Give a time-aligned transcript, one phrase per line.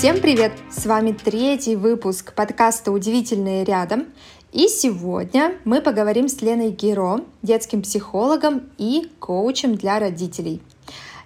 [0.00, 0.52] Всем привет!
[0.70, 4.06] С вами третий выпуск подкаста «Удивительные рядом».
[4.50, 10.62] И сегодня мы поговорим с Леной Геро, детским психологом и коучем для родителей.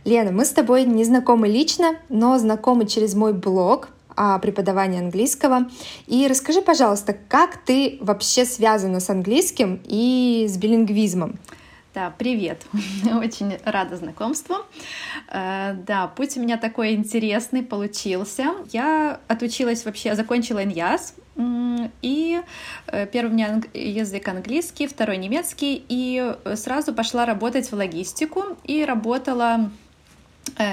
[0.05, 5.71] Лена, мы с тобой не знакомы лично, но знакомы через мой блог о преподавании английского.
[6.09, 11.39] И расскажи, пожалуйста, как ты вообще связана с английским и с билингвизмом?
[11.95, 12.67] Да, привет.
[13.21, 14.57] Очень рада знакомству.
[15.29, 18.47] Э, да, путь у меня такой интересный получился.
[18.73, 21.15] Я отучилась вообще, закончила ИНЯС,
[22.03, 22.43] и
[22.89, 28.85] э, первый у меня язык английский, второй немецкий, и сразу пошла работать в логистику и
[28.85, 29.71] работала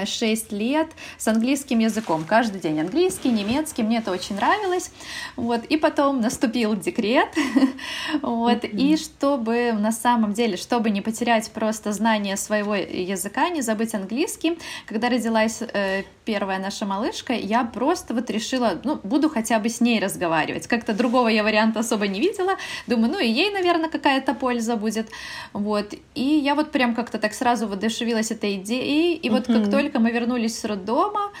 [0.04, 2.24] 6 лет с английским языком.
[2.24, 4.90] Каждый день английский, немецкий, мне это очень нравилось.
[5.36, 5.64] Вот.
[5.64, 7.28] И потом наступил декрет.
[8.22, 8.64] вот.
[8.64, 14.58] И чтобы на самом деле, чтобы не потерять просто знание своего языка, не забыть английский,
[14.86, 19.80] когда родилась э, первая наша малышка, я просто вот решила, ну, буду хотя бы с
[19.80, 20.66] ней разговаривать.
[20.66, 22.56] Как-то другого я варианта особо не видела.
[22.86, 25.08] Думаю, ну и ей, наверное, какая-то польза будет.
[25.52, 25.94] Вот.
[26.14, 29.14] И я вот прям как-то так сразу воодушевилась этой идеей.
[29.14, 31.32] И вот как только мы вернулись с роддома,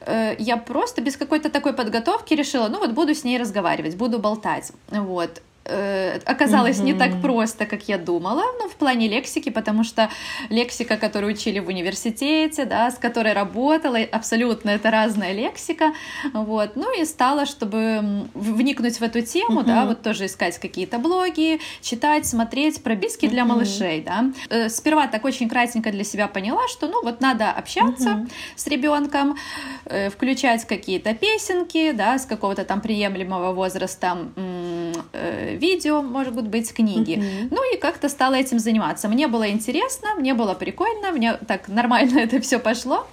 [0.00, 4.18] э, я просто без какой-то такой подготовки решила, ну вот буду с ней разговаривать, буду
[4.18, 4.72] болтать.
[4.90, 6.84] Вот э, оказалось mm-hmm.
[6.84, 10.08] не так просто, как я думала, ну, в плане лексики, потому что
[10.50, 15.92] лексика, которую учили в университете, да, с которой работала, абсолютно это разная лексика,
[16.32, 19.66] вот, ну и стала, чтобы вникнуть в эту тему, mm-hmm.
[19.66, 23.30] да, вот тоже искать какие-то блоги, читать, смотреть про биски mm-hmm.
[23.30, 24.32] для малышей, да.
[24.50, 28.30] Э, сперва так очень кратенько для себя поняла, что, ну, вот надо общаться mm-hmm.
[28.56, 29.36] с ребенком,
[29.84, 37.14] э, включать какие-то песенки, да, с какого-то там приемлемого возраста э, видео, может быть, книги.
[37.14, 37.48] Mm-hmm.
[37.50, 39.08] Ну и как-то стала этим заниматься.
[39.08, 43.06] Мне было интересно, мне было прикольно, мне так нормально это все пошло.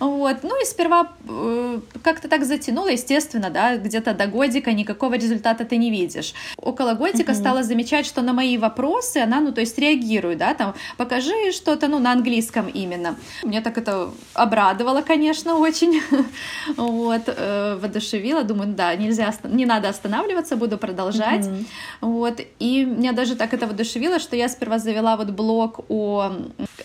[0.00, 0.42] Вот.
[0.42, 5.76] Ну и сперва э, как-то так затянуло, естественно, да, где-то до годика никакого результата ты
[5.76, 6.34] не видишь.
[6.56, 7.34] Около годика mm-hmm.
[7.34, 11.88] стала замечать, что на мои вопросы она, ну, то есть реагирует, да, там, покажи что-то,
[11.88, 13.16] ну, на английском именно.
[13.42, 16.02] Мне так это обрадовало, конечно, очень.
[16.76, 21.46] вот, э, воодушевило, думаю, да, нельзя, не надо останавливаться, буду продолжать.
[21.46, 21.66] Mm-hmm.
[22.00, 26.32] Вот, и меня даже так это воодушевило, что я сперва завела вот блог о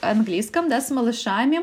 [0.02, 1.62] английском, да, с малышами,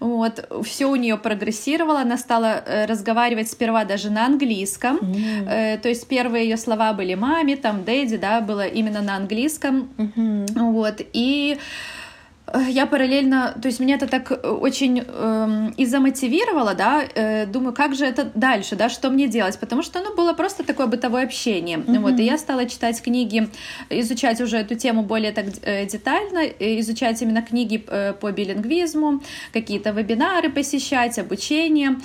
[0.00, 5.78] вот, все у нее прогрессировало, она стала э, разговаривать сперва даже на английском, mm-hmm.
[5.80, 10.72] то есть первые ее слова были маме, там, дэдди, да, было именно на английском, mm-hmm.
[10.72, 11.58] вот, и
[12.68, 17.72] я параллельно, то есть меня это так э, очень э, и замотивировало, да, э, думаю,
[17.72, 21.24] как же это дальше, да, что мне делать, потому что, ну, было просто такое бытовое
[21.24, 21.98] общение, mm-hmm.
[22.00, 23.48] вот, и я стала читать книги,
[23.90, 29.20] изучать уже эту тему более так э, детально, изучать именно книги э, по билингвизму,
[29.52, 31.96] какие-то вебинары посещать, обучение,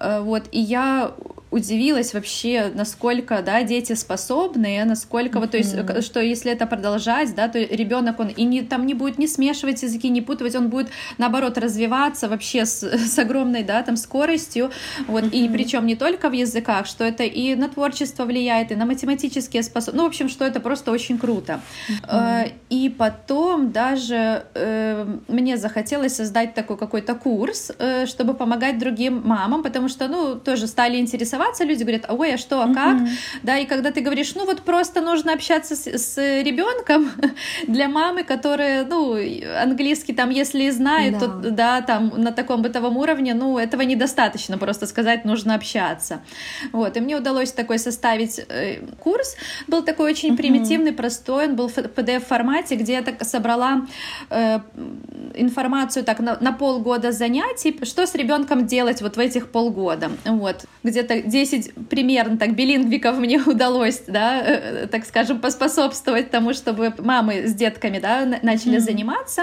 [0.00, 1.12] э, вот, и я
[1.54, 5.40] удивилась вообще, насколько, да, дети способны, насколько, mm-hmm.
[5.40, 8.94] вот, то есть, что если это продолжать, да, то ребенок, он и не, там не
[8.94, 12.82] будет не смешивать языки, не путать, он будет, наоборот, развиваться вообще с,
[13.14, 14.72] с огромной, да, там, скоростью,
[15.06, 15.46] вот, mm-hmm.
[15.46, 19.62] и причем не только в языках, что это и на творчество влияет, и на математические
[19.62, 21.60] способности, ну, в общем, что это просто очень круто.
[21.88, 22.52] Mm-hmm.
[22.70, 29.62] И потом даже э, мне захотелось создать такой какой-то курс, э, чтобы помогать другим мамам,
[29.62, 32.96] потому что, ну, тоже стали интересоваться интересоваться, люди говорят, ой, а что, а как?
[32.96, 33.08] Mm-hmm.
[33.42, 37.10] Да, и когда ты говоришь, ну вот просто нужно общаться с, с ребенком
[37.66, 39.16] для мамы, которая, ну,
[39.62, 41.20] английский там, если знает, да.
[41.20, 46.20] то, да, там на таком бытовом уровне, ну, этого недостаточно просто сказать, нужно общаться.
[46.72, 50.36] Вот, и мне удалось такой составить э, курс, был такой очень mm-hmm.
[50.36, 53.86] примитивный, простой, он был в PDF-формате, где я так собрала
[54.30, 54.60] э,
[55.34, 60.64] информацию так на, на полгода занятий, что с ребенком делать вот в этих полгода, вот,
[60.82, 67.48] где-то 10 примерно так билингвиков мне удалось, да, э, так скажем, поспособствовать тому, чтобы мамы
[67.48, 68.80] с детками, да, начали mm-hmm.
[68.80, 69.42] заниматься.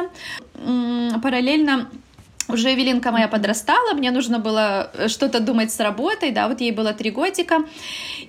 [1.22, 1.90] Параллельно
[2.54, 6.72] уже Эвелинка моя подрастала, мне нужно было э, что-то думать с работой, да, вот ей
[6.72, 7.64] было три годика,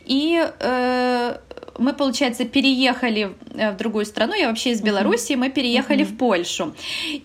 [0.04, 1.36] и э,
[1.78, 6.14] мы, получается, переехали э, в другую страну, я вообще из Беларуси, мы переехали uh-huh.
[6.14, 6.74] в Польшу.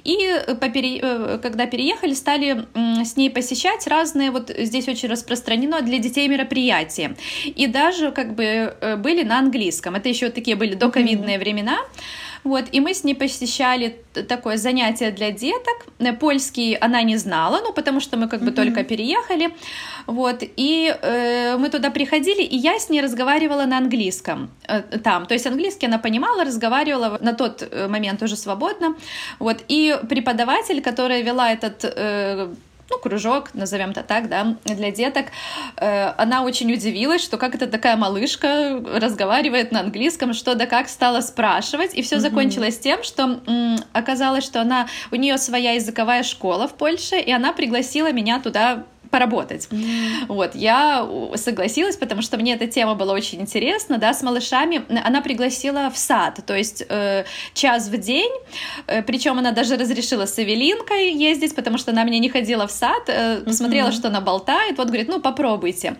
[0.04, 1.40] И э, попере...
[1.42, 2.66] Когда переехали, стали
[3.04, 7.16] с ней посещать разные, вот здесь очень распространено для детей мероприятия.
[7.46, 9.96] И даже как бы были на английском.
[9.96, 11.40] Это еще такие были доковидные uh-huh.
[11.40, 11.78] времена.
[12.48, 13.96] Вот, и мы с ней посещали
[14.30, 15.86] такое занятие для деток.
[16.20, 18.56] Польский она не знала, ну, потому что мы как бы mm-hmm.
[18.56, 19.50] только переехали.
[20.06, 25.26] Вот, и э, мы туда приходили, и я с ней разговаривала на английском э, там.
[25.26, 28.96] То есть английский она понимала, разговаривала на тот э, момент уже свободно.
[29.40, 31.84] Вот, и преподаватель, которая вела этот...
[31.84, 32.48] Э,
[32.90, 35.28] ну, кружок, назовем это так, да, для деток,
[35.78, 40.88] э, она очень удивилась, что как это такая малышка разговаривает на английском, что да как
[40.88, 42.20] стала спрашивать, и все mm-hmm.
[42.20, 43.42] закончилось тем, что
[43.94, 48.84] оказалось, что она, у нее своя языковая школа в Польше, и она пригласила меня туда
[49.10, 49.68] поработать.
[49.72, 50.26] Mm.
[50.28, 54.84] Вот, я согласилась, потому что мне эта тема была очень интересна, да, с малышами.
[55.06, 58.32] Она пригласила в сад, то есть э, час в день,
[58.88, 62.72] э, причем она даже разрешила с Эвелинкой ездить, потому что она мне не ходила в
[62.72, 63.94] сад, э, посмотрела, mm-hmm.
[63.94, 65.98] что она болтает, вот говорит, ну попробуйте.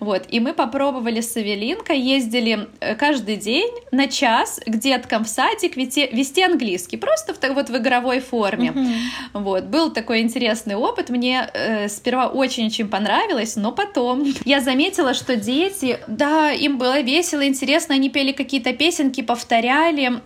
[0.00, 5.28] Вот, и мы попробовали с Эвелинкой, ездили э, каждый день на час к деткам в
[5.28, 8.68] садик вести, вести английский, просто в, вот в игровой форме.
[8.68, 8.94] Mm-hmm.
[9.34, 15.14] Вот, был такой интересный опыт, мне э, сперва очень очень-очень понравилось, но потом я заметила,
[15.14, 20.22] что дети, да, им было весело, интересно, они пели какие-то песенки, повторяли.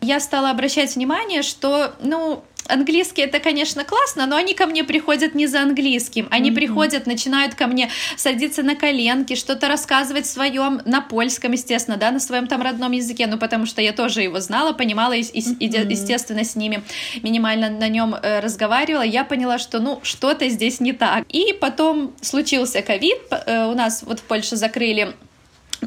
[0.00, 5.34] Я стала обращать внимание, что, ну, английский это, конечно, классно, но они ко мне приходят
[5.34, 6.28] не за английским.
[6.30, 6.54] Они mm-hmm.
[6.54, 12.10] приходят, начинают ко мне садиться на коленки, что-то рассказывать в своем, на польском, естественно, да,
[12.10, 15.90] на своем там родном языке, ну, потому что я тоже его знала, понимала, и, mm-hmm.
[15.90, 16.82] естественно, с ними
[17.22, 19.02] минимально на нем э, разговаривала.
[19.02, 21.24] Я поняла, что, ну, что-то здесь не так.
[21.28, 25.14] И потом случился ковид, э, у нас вот в Польше закрыли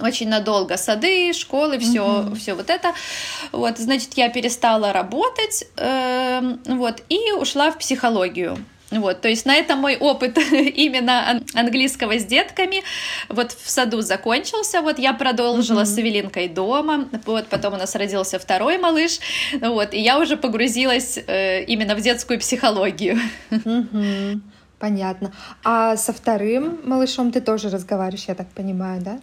[0.02, 2.36] очень надолго сады, школы, все, mm-hmm.
[2.36, 2.94] все вот это.
[3.52, 8.58] Вот, значит, я перестала работать, э, вот, и ушла в психологию.
[8.92, 12.84] Вот, то есть на этом мой опыт именно английского с детками
[13.28, 14.82] вот в саду закончился.
[14.82, 15.86] Вот я продолжила mm-hmm.
[15.86, 17.10] с Эвелинкой дома.
[17.26, 19.20] Вот потом у нас родился второй малыш.
[19.60, 23.20] Вот, и я уже погрузилась э, именно в детскую психологию.
[23.64, 24.42] Mm-hmm.
[24.80, 25.32] Понятно.
[25.64, 29.20] А со вторым малышом ты тоже разговариваешь, я так понимаю, да?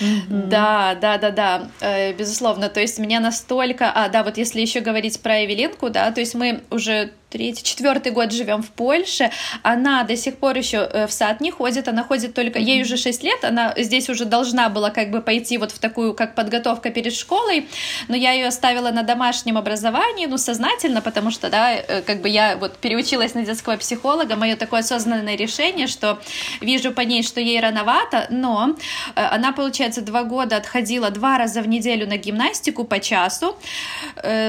[0.00, 0.48] Mm-hmm.
[0.48, 2.68] Да, да, да, да, э, безусловно.
[2.68, 6.34] То есть меня настолько, а, да, вот если еще говорить про Эвелинку, да, то есть
[6.34, 9.30] мы уже третий, четвертый год живем в Польше,
[9.62, 12.74] она до сих пор еще э, в сад не ходит, она ходит только, mm-hmm.
[12.74, 16.12] ей уже 6 лет, она здесь уже должна была как бы пойти вот в такую,
[16.12, 17.66] как подготовка перед школой,
[18.08, 22.28] но я ее оставила на домашнем образовании, ну, сознательно, потому что, да, э, как бы
[22.28, 26.20] я вот переучилась на детского психолога, мое такое осознанное решение, что
[26.60, 28.76] вижу по ней, что ей рановато, но
[29.16, 33.56] э, она, получается, два года отходила два раза в неделю на гимнастику по часу,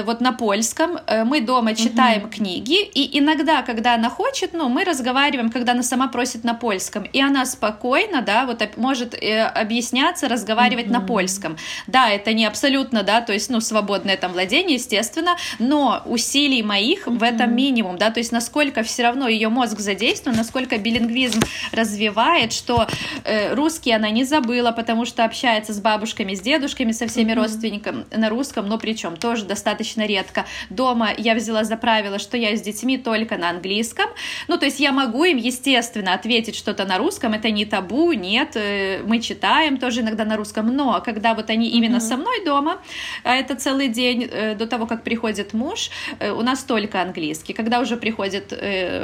[0.04, 2.30] вот на польском, мы дома читаем mm-hmm.
[2.30, 6.54] книги, языки, и иногда, когда она хочет, ну, мы разговариваем, когда она сама просит на
[6.54, 10.92] польском, и она спокойно, да, вот может э, объясняться, разговаривать mm-hmm.
[10.92, 11.56] на польском.
[11.86, 17.06] Да, это не абсолютно, да, то есть, ну, свободное там владение, естественно, но усилий моих
[17.06, 17.18] mm-hmm.
[17.18, 21.40] в этом минимум, да, то есть насколько все равно ее мозг задействован, насколько билингвизм
[21.72, 22.86] развивает, что
[23.24, 27.34] э, русский она не забыла, потому что общается с бабушками, с дедушками, со всеми mm-hmm.
[27.34, 30.46] родственниками на русском, но причем тоже достаточно редко.
[30.70, 34.06] Дома я взяла за правило, что я детьми только на английском.
[34.48, 38.56] Ну, то есть я могу им, естественно, ответить что-то на русском, это не табу, нет,
[38.56, 42.00] э, мы читаем тоже иногда на русском, но когда вот они именно mm-hmm.
[42.00, 42.80] со мной дома,
[43.24, 47.52] а это целый день э, до того, как приходит муж, э, у нас только английский.
[47.52, 48.52] Когда уже приходит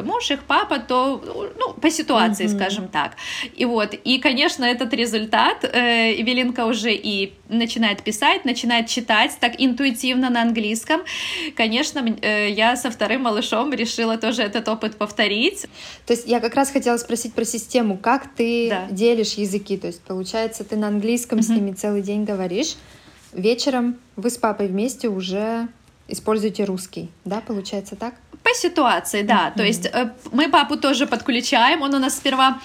[0.04, 2.56] муж, их папа, то, ну, по ситуации, mm-hmm.
[2.56, 3.16] скажем так.
[3.58, 10.30] И вот, и, конечно, этот результат, Эвелинка уже и начинает писать, начинает читать так интуитивно
[10.30, 11.00] на английском.
[11.56, 12.00] Конечно,
[12.48, 15.66] я со вторым малышом малышом решила тоже этот опыт повторить.
[16.06, 18.88] То есть я как раз хотела спросить про систему, как ты да.
[18.90, 21.42] делишь языки, то есть получается ты на английском mm-hmm.
[21.42, 22.76] с ними целый день говоришь,
[23.32, 25.68] вечером вы с папой вместе уже
[26.08, 28.14] используете русский, да, получается так?
[28.42, 29.48] По ситуации, да.
[29.48, 29.56] Mm-hmm.
[29.56, 31.82] То есть э, мы папу тоже подключаем.
[31.82, 32.58] Он у нас сперва,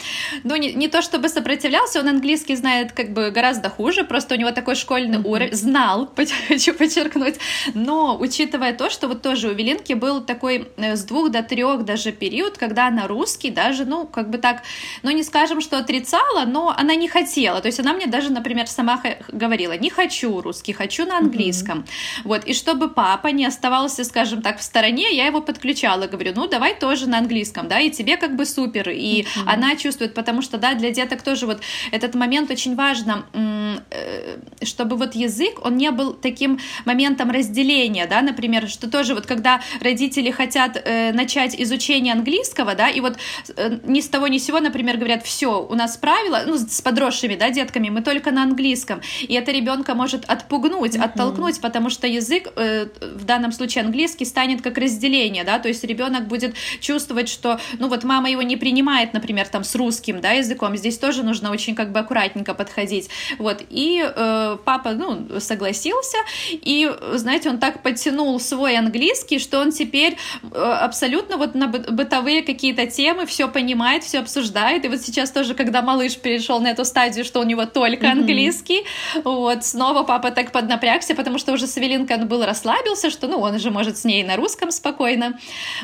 [0.44, 4.38] ну, не, не то чтобы сопротивлялся, он английский знает как бы гораздо хуже, просто у
[4.38, 5.28] него такой школьный mm-hmm.
[5.28, 5.54] уровень.
[5.54, 6.10] Знал,
[6.48, 7.36] хочу подчеркнуть.
[7.74, 11.84] Но учитывая то, что вот тоже у Велинки был такой э, с двух до трех
[11.84, 14.62] даже период, когда она русский даже, ну, как бы так,
[15.04, 17.60] ну, не скажем, что отрицала, но она не хотела.
[17.60, 21.80] То есть она мне даже, например, сама говорила, не хочу русский, хочу на английском.
[21.80, 22.22] Mm-hmm.
[22.24, 26.34] Вот, и чтобы папа не оставался, скажем так, в стороне, я его подключила подключала, говорю,
[26.36, 29.44] ну давай тоже на английском, да, и тебе как бы супер, и mm-hmm.
[29.48, 34.96] она чувствует, потому что, да, для деток тоже вот этот момент очень важно, э, чтобы
[34.96, 40.32] вот язык, он не был таким моментом разделения, да, например, что тоже вот когда родители
[40.32, 43.18] хотят э, начать изучение английского, да, и вот
[43.58, 46.82] э, ни с того ни с сего, например, говорят, все, у нас правила, ну, с
[46.82, 51.04] подросшими, да, детками, мы только на английском, и это ребенка может отпугнуть, mm-hmm.
[51.04, 55.84] оттолкнуть, потому что язык, в данном случае английский, станет как разделение, да, да, то есть
[55.84, 60.32] ребенок будет чувствовать, что, ну вот мама его не принимает, например, там с русским, да,
[60.32, 66.18] языком, здесь тоже нужно очень как бы аккуратненько подходить, вот, и э, папа, ну, согласился,
[66.52, 72.42] и, знаете, он так подтянул свой английский, что он теперь э, абсолютно вот на бытовые
[72.42, 76.86] какие-то темы все понимает, все обсуждает, и вот сейчас тоже, когда малыш перешел на эту
[76.86, 79.22] стадию, что у него только английский, mm-hmm.
[79.24, 83.60] вот, снова папа так поднапрягся, потому что уже Савелинка он был расслабился, что, ну, он
[83.60, 85.40] же может с ней на русском спокойно,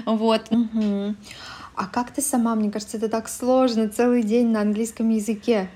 [0.06, 0.50] вот.
[1.76, 5.70] А как ты сама, мне кажется, это так сложно, целый день на английском языке.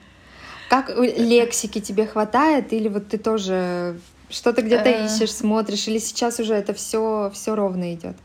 [0.69, 3.99] Как лексики тебе хватает, или вот ты тоже
[4.29, 5.05] что-то где-то э.
[5.05, 8.17] ищешь, смотришь, или сейчас уже это все все ровно идет?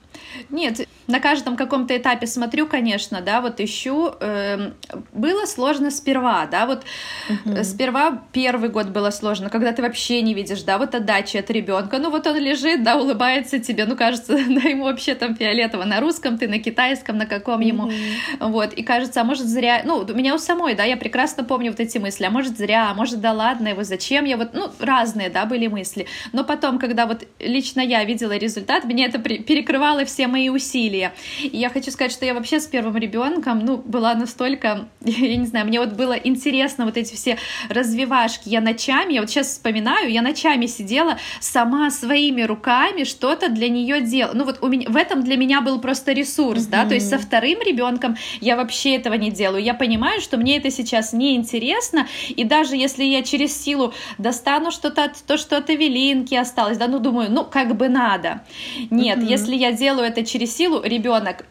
[0.51, 4.13] Нет, на каждом каком-то этапе смотрю, конечно, да, вот ищу.
[4.21, 4.71] Э,
[5.13, 6.85] было сложно сперва, да, вот
[7.29, 7.65] угу.
[7.65, 11.99] сперва первый год было сложно, когда ты вообще не видишь, да, вот отдачи от ребенка.
[11.99, 16.01] Ну вот он лежит, да, улыбается тебе, ну кажется, да, ему вообще там фиолетово на
[16.01, 17.93] русском, ты на китайском, на каком ему, угу.
[18.41, 21.71] вот, и кажется, а может зря, ну, у меня у самой, да, я прекрасно помню
[21.71, 24.71] вот эти мысли, а может зря, а может да ладно его, зачем я, вот, ну,
[24.79, 26.07] разные, да, были мысли.
[26.33, 31.13] Но потом, когда вот лично я видела результат, мне это перекрывало все мои усилия.
[31.43, 35.47] И я хочу сказать, что я вообще с первым ребенком, ну, была настолько, я не
[35.47, 38.49] знаю, мне вот было интересно вот эти все развивашки.
[38.49, 44.01] Я ночами, я вот сейчас вспоминаю, я ночами сидела сама своими руками что-то для нее
[44.01, 44.35] делала.
[44.35, 46.71] Ну вот у меня, в этом для меня был просто ресурс, mm-hmm.
[46.71, 49.63] да, то есть со вторым ребенком я вообще этого не делаю.
[49.63, 54.71] Я понимаю, что мне это сейчас не интересно, и даже если я через силу достану
[54.71, 58.43] что-то, то что от Эвелинки осталось, да, ну думаю, ну как бы надо.
[58.91, 59.27] Нет, mm-hmm.
[59.27, 61.45] если я делаю это через силу, ребенок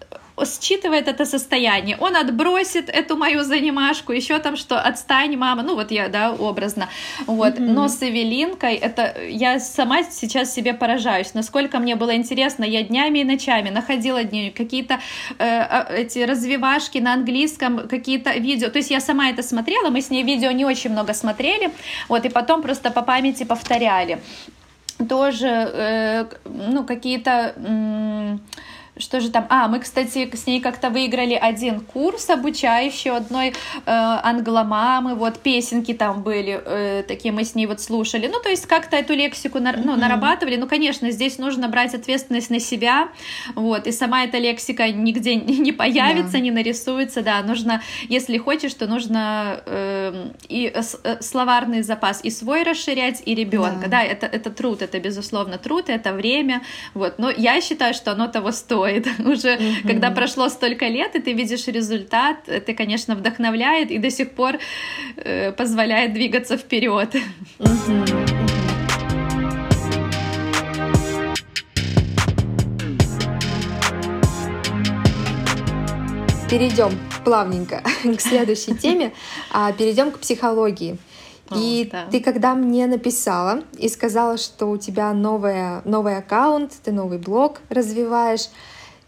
[0.45, 5.91] считывает это состояние, он отбросит эту мою занимашку, еще там что, отстань, мама, ну вот
[5.91, 6.89] я, да, образно,
[7.27, 7.73] вот, mm-hmm.
[7.73, 13.19] но с Эвелинкой, это, я сама сейчас себе поражаюсь, насколько мне было интересно, я днями
[13.19, 14.99] и ночами находила дни, какие-то
[15.37, 20.01] э, а, эти развивашки на английском, какие-то видео, то есть я сама это смотрела, мы
[20.01, 21.71] с ней видео не очень много смотрели,
[22.07, 24.19] вот, и потом просто по памяти повторяли
[25.07, 27.53] тоже, э, ну, какие-то...
[27.55, 28.37] Э,
[28.99, 29.47] что же там?
[29.49, 33.53] А, мы, кстати, с ней как-то выиграли один курс обучающий одной э,
[33.85, 38.27] англомамы, вот песенки там были, э, такие мы с ней вот слушали.
[38.27, 40.57] Ну, то есть как-то эту лексику на, ну, нарабатывали.
[40.57, 43.09] Ну, конечно, здесь нужно брать ответственность на себя,
[43.55, 46.39] вот, и сама эта лексика нигде не появится, да.
[46.39, 52.63] не нарисуется, да, нужно, если хочешь, то нужно э, и э, словарный запас и свой
[52.63, 56.63] расширять, и ребенка, да, да это, это труд, это безусловно труд, это время,
[56.93, 59.07] вот, но я считаю, что оно того стоит стоит.
[59.25, 59.87] Уже mm-hmm.
[59.87, 64.55] когда прошло столько лет, и ты видишь результат, это, конечно, вдохновляет и до сих пор
[65.17, 67.15] э, позволяет двигаться вперед.
[67.59, 68.29] Mm-hmm.
[76.49, 76.89] Перейдем
[77.23, 79.13] плавненько к следующей теме.
[79.51, 80.97] А, перейдем к психологии.
[81.55, 82.05] И да.
[82.11, 87.61] ты когда мне написала и сказала, что у тебя новая, новый аккаунт, ты новый блог
[87.69, 88.49] развиваешь,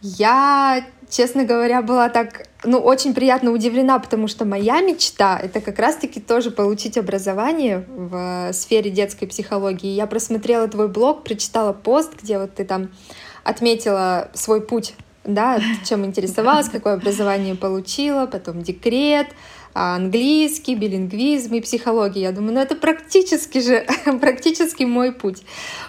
[0.01, 5.77] я, честно говоря, была так, ну, очень приятно удивлена, потому что моя мечта— это как
[5.79, 9.89] раз-таки тоже получить образование в сфере детской психологии.
[9.89, 12.89] Я просмотрела твой блог, прочитала пост, где вот ты там
[13.43, 19.27] отметила свой путь, да, чем интересовалась, какое образование получила, потом декрет,
[19.73, 22.21] английский, билингвизм и психология.
[22.21, 23.85] Я думаю, ну это практически же,
[24.19, 25.43] практически мой путь.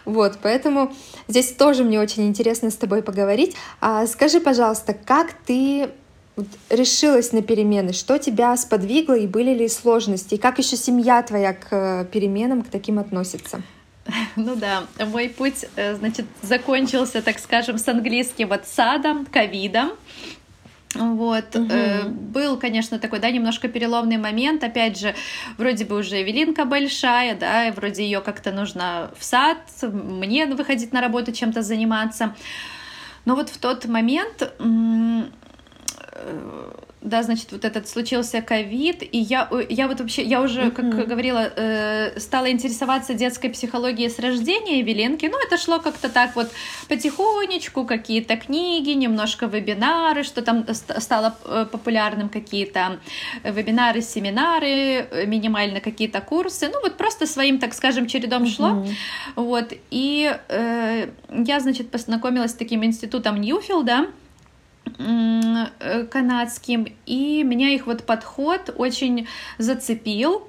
[0.04, 0.92] Вот, поэтому
[1.28, 3.56] здесь тоже мне очень интересно с тобой поговорить.
[3.80, 5.90] А, скажи, пожалуйста, как ты
[6.70, 7.92] решилась на перемены?
[7.92, 10.34] Что тебя сподвигло и были ли сложности?
[10.34, 13.62] И как еще семья твоя к э, переменам, к таким относится?
[14.36, 19.92] Ну да, мой путь, э, значит, закончился, так скажем, с английским вот садом, ковидом.
[20.94, 21.66] Вот, угу.
[21.70, 24.62] э, был, конечно, такой, да, немножко переломный момент.
[24.62, 25.14] Опять же,
[25.56, 30.92] вроде бы уже Эвелинка большая, да, и вроде ее как-то нужно в сад, мне выходить
[30.92, 32.34] на работу, чем-то заниматься.
[33.24, 35.22] Но вот в тот момент э,
[37.02, 41.06] да, значит, вот этот случился ковид, и я, я вот вообще, я уже, как mm-hmm.
[41.06, 46.50] говорила, э, стала интересоваться детской психологией с рождения Веленки, ну, это шло как-то так вот
[46.88, 53.00] потихонечку, какие-то книги, немножко вебинары, что там стало э, популярным, какие-то
[53.42, 58.56] вебинары, семинары, минимально какие-то курсы, ну, вот просто своим, так скажем, чередом mm-hmm.
[58.56, 58.86] шло,
[59.34, 64.06] вот, и э, я, значит, познакомилась с таким институтом Ньюфилда, Э,
[66.10, 69.26] канадским, и меня их вот подход очень
[69.58, 70.48] зацепил.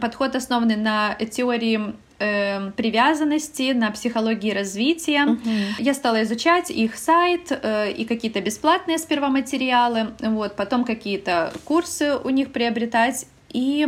[0.00, 5.24] Подход основанный на теории э, привязанности, на психологии развития.
[5.24, 5.50] Угу.
[5.78, 12.16] Я стала изучать их сайт э, и какие-то бесплатные сперва материалы, вот, потом какие-то курсы
[12.16, 13.26] у них приобретать.
[13.52, 13.86] И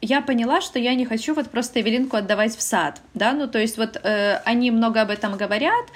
[0.00, 3.58] я поняла, что я не хочу вот просто Эвелинку отдавать в сад, да, ну то
[3.58, 5.86] есть вот э, они много об этом говорят,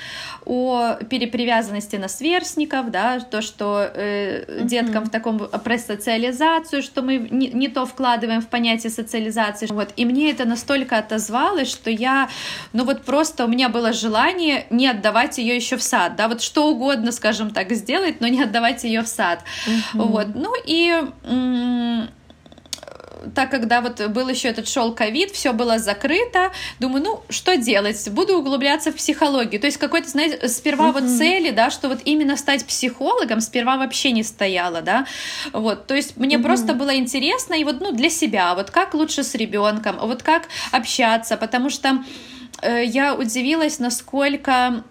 [0.44, 4.64] о перепривязанности на сверстников, да, то, что э, mm-hmm.
[4.64, 9.90] деткам в таком про социализацию, что мы не, не то вкладываем в понятие социализации, вот,
[9.96, 12.28] и мне это настолько отозвалось, что я,
[12.72, 16.42] ну вот просто у меня было желание не отдавать ее еще в сад, да, вот
[16.42, 20.02] что угодно, скажем так, сделать, но не отдавать ее в сад, mm-hmm.
[20.02, 20.90] вот, ну и
[21.24, 22.08] м-
[23.34, 28.08] так когда вот был еще этот шел ковид, все было закрыто, думаю, ну, что делать?
[28.10, 29.60] Буду углубляться в психологию.
[29.60, 30.92] То есть какой-то, знаете, сперва mm-hmm.
[30.92, 35.06] вот цели, да, что вот именно стать психологом сперва вообще не стояло, да,
[35.52, 36.42] вот, то есть мне mm-hmm.
[36.42, 40.48] просто было интересно, и вот, ну, для себя, вот как лучше с ребенком, вот как
[40.70, 42.02] общаться, потому что
[42.62, 44.84] я удивилась, насколько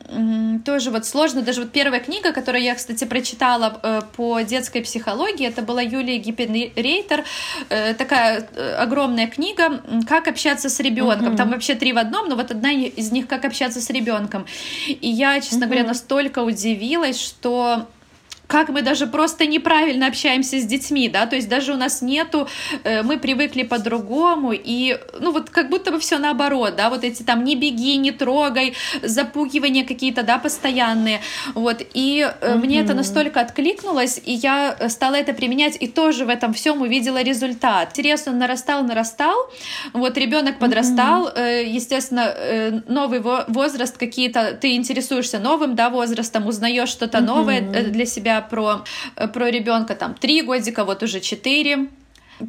[0.66, 5.48] тоже вот сложно, даже вот первая книга, которую я, кстати, прочитала э, по детской психологии,
[5.48, 7.24] это была Юлия Гиппенрейтер,
[7.70, 11.38] э, такая огромная книга «Как общаться с ребенком».
[11.38, 14.46] Там вообще три в одном, но вот одна из них «Как общаться с ребенком».
[14.88, 17.88] И я, честно говоря, настолько удивилась, что
[18.52, 22.50] как мы даже просто неправильно общаемся с детьми, да, то есть даже у нас нету,
[22.84, 27.24] э, мы привыкли по-другому, и, ну, вот как будто бы все наоборот, да, вот эти
[27.24, 31.22] там не беги, не трогай, запугивания какие-то, да, постоянные,
[31.54, 32.56] вот, и mm-hmm.
[32.58, 37.24] мне это настолько откликнулось, и я стала это применять, и тоже в этом всем увидела
[37.24, 37.92] результат.
[37.92, 39.38] Интерес он нарастал, нарастал,
[39.94, 41.70] вот, ребенок подрастал, mm-hmm.
[41.70, 47.22] естественно, новый возраст какие-то, ты интересуешься новым, да, возрастом, узнаешь что-то mm-hmm.
[47.36, 48.84] новое для себя, про,
[49.16, 51.88] э, про ребенка там три годика, вот уже четыре.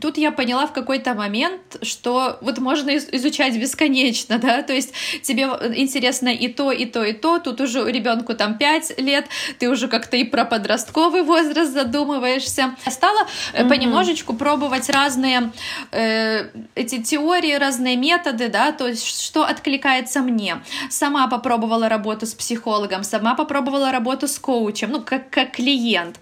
[0.00, 5.44] Тут я поняла в какой-то момент, что вот можно изучать бесконечно, да, то есть тебе
[5.74, 9.26] интересно и то, и то, и то, тут уже ребенку там 5 лет,
[9.58, 12.74] ты уже как-то и про подростковый возраст задумываешься.
[12.84, 13.68] Я стала mm-hmm.
[13.68, 15.52] понемножечку пробовать разные
[15.90, 20.62] э, эти теории, разные методы, да, то есть что откликается мне.
[20.90, 26.18] Сама попробовала работу с психологом, сама попробовала работу с коучем, ну, как, как клиент,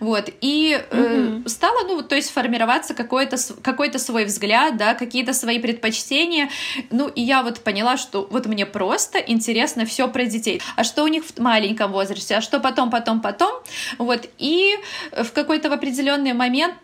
[0.00, 1.48] вот, и э, mm-hmm.
[1.48, 6.48] стала, ну, то есть формироваться какой какой-то какой свой взгляд, да, какие-то свои предпочтения.
[6.90, 10.60] Ну, и я вот поняла, что вот мне просто интересно все про детей.
[10.76, 13.52] А что у них в маленьком возрасте, а что потом, потом, потом.
[13.98, 14.74] Вот, и
[15.12, 16.74] в какой-то в определенный момент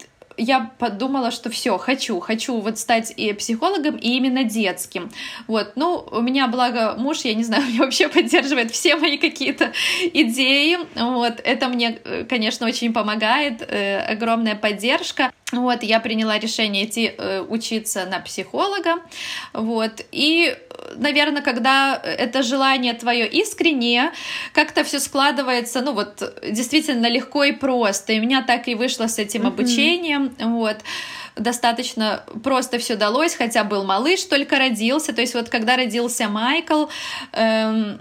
[0.40, 5.10] я подумала, что все, хочу, хочу вот стать и психологом, и именно детским.
[5.46, 9.72] Вот, ну, у меня, благо, муж, я не знаю, меня вообще поддерживает все мои какие-то
[10.12, 10.78] идеи.
[10.94, 15.30] Вот, это мне, э, конечно, очень помогает, э, огромная поддержка.
[15.52, 19.02] Вот, я приняла решение идти э, учиться на психолога.
[19.52, 20.56] Вот, и,
[20.96, 24.12] наверное, когда это желание твое искреннее,
[24.52, 28.12] как-то все складывается, ну вот, действительно легко и просто.
[28.12, 29.48] И у меня так и вышло с этим mm-hmm.
[29.48, 30.29] обучением.
[30.38, 30.78] Вот
[31.36, 35.12] достаточно просто все далось, хотя был малыш, только родился.
[35.12, 36.86] То есть вот когда родился Майкл,
[37.32, 38.00] эм,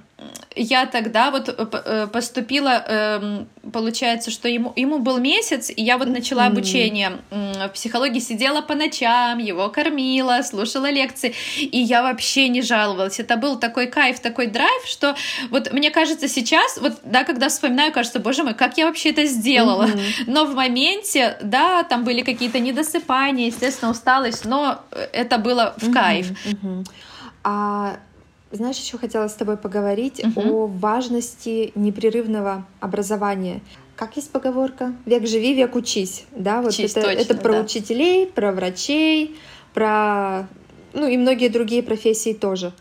[0.56, 5.98] я тогда вот э, э, поступила, эм, получается, что ему, ему был месяц, и я
[5.98, 12.50] вот начала обучение в психологии, сидела по ночам, его кормила, слушала лекции, и я вообще
[12.50, 13.20] не жаловалась.
[13.20, 15.16] Это был такой кайф, такой драйв, что
[15.50, 19.26] вот мне кажется сейчас, вот, да, когда вспоминаю, кажется, боже мой, как я вообще это
[19.26, 19.86] сделала.
[19.86, 20.24] Mm-hmm.
[20.28, 24.82] Но в моменте, да, там были какие-то недосыпания, естественно, усталость, но
[25.14, 26.32] это было в кайф.
[26.46, 26.86] Mm-hmm.
[27.44, 28.00] А
[28.52, 30.42] знаешь, еще хотела с тобой поговорить угу.
[30.42, 33.62] о важности непрерывного образования.
[33.96, 34.94] Как есть поговорка?
[35.06, 36.26] Век живи, век учись.
[36.32, 37.62] Да, вот Учись, это, точно, это про да.
[37.62, 39.38] учителей, про врачей,
[39.74, 40.48] про
[40.94, 42.74] ну и многие другие профессии тоже.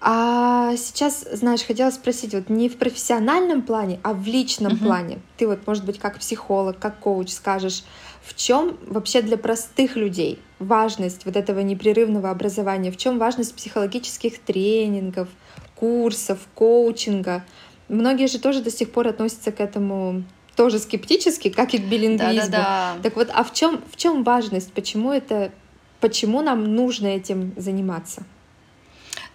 [0.00, 5.18] А сейчас, знаешь, хотела спросить, вот не в профессиональном плане, а в личном uh плане.
[5.36, 7.82] Ты вот, может быть, как психолог, как коуч скажешь,
[8.26, 14.40] в чем вообще для простых людей важность вот этого непрерывного образования, в чем важность психологических
[14.40, 15.28] тренингов,
[15.76, 17.44] курсов, коучинга.
[17.88, 20.24] Многие же тоже до сих пор относятся к этому
[20.56, 22.50] тоже скептически, как и к билингвизму.
[22.50, 23.02] Да, да, да.
[23.02, 24.72] Так вот, а в чем в чем важность?
[24.72, 25.52] Почему это,
[26.00, 28.24] почему нам нужно этим заниматься?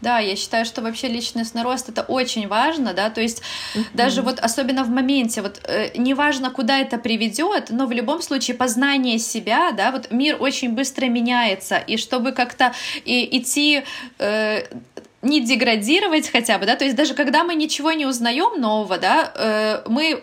[0.01, 3.41] Да, я считаю, что вообще личностный рост это очень важно, да, то есть
[3.75, 3.85] mm-hmm.
[3.93, 8.57] даже вот особенно в моменте, вот э, неважно, куда это приведет, но в любом случае
[8.57, 12.73] познание себя, да, вот мир очень быстро меняется, и чтобы как-то
[13.05, 13.83] и, идти
[14.17, 14.63] э,
[15.21, 19.31] не деградировать хотя бы, да, то есть даже когда мы ничего не узнаем нового, да,
[19.35, 20.19] э, мы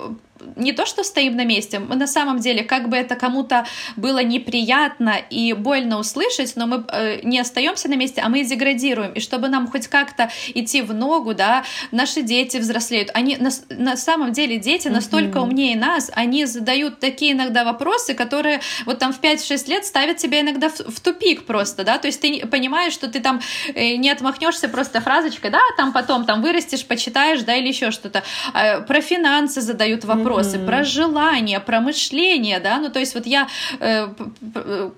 [0.57, 4.23] не то, что стоим на месте, мы на самом деле, как бы это кому-то было
[4.23, 9.13] неприятно и больно услышать, но мы э, не остаемся на месте, а мы деградируем.
[9.13, 13.11] И чтобы нам хоть как-то идти в ногу, да, наши дети взрослеют.
[13.15, 15.43] Они на, на самом деле дети настолько mm-hmm.
[15.43, 20.41] умнее нас, они задают такие иногда вопросы, которые вот там в 5-6 лет ставят тебя
[20.41, 23.41] иногда в, в тупик просто, да, то есть ты понимаешь, что ты там
[23.75, 28.23] э, не отмахнешься просто фразочкой, да, там потом там вырастешь, почитаешь, да, или еще что-то.
[28.53, 30.28] А, про финансы задают вопросы, mm-hmm.
[30.67, 33.49] Про желание, про мышление, да, ну то есть вот я
[33.81, 34.09] э,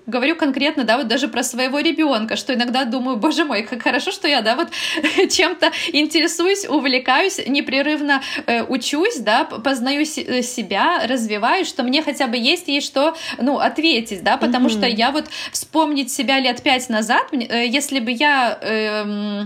[0.07, 4.11] говорю конкретно, да, вот даже про своего ребенка, что иногда думаю, боже мой, как хорошо,
[4.11, 4.69] что я, да, вот
[5.29, 12.37] чем-то интересуюсь, увлекаюсь, непрерывно э, учусь, да, познаю э, себя, развиваюсь, что мне хотя бы
[12.37, 14.77] есть ей что, ну, ответить, да, потому mm-hmm.
[14.77, 18.57] что я вот вспомнить себя лет пять назад, э, если бы я...
[18.61, 19.45] Э,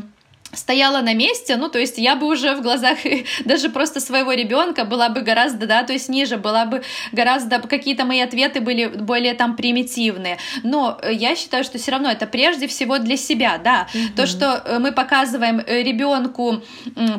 [0.56, 2.98] стояла на месте, ну, то есть я бы уже в глазах
[3.46, 8.06] даже просто своего ребенка была бы гораздо, да, то есть ниже, была бы гораздо, какие-то
[8.06, 12.68] мои ответы были более там примитивные, но э, я считаю, что все равно это прежде
[12.68, 14.16] всего для себя, да, угу.
[14.16, 16.62] то, что э, мы показываем э, ребенку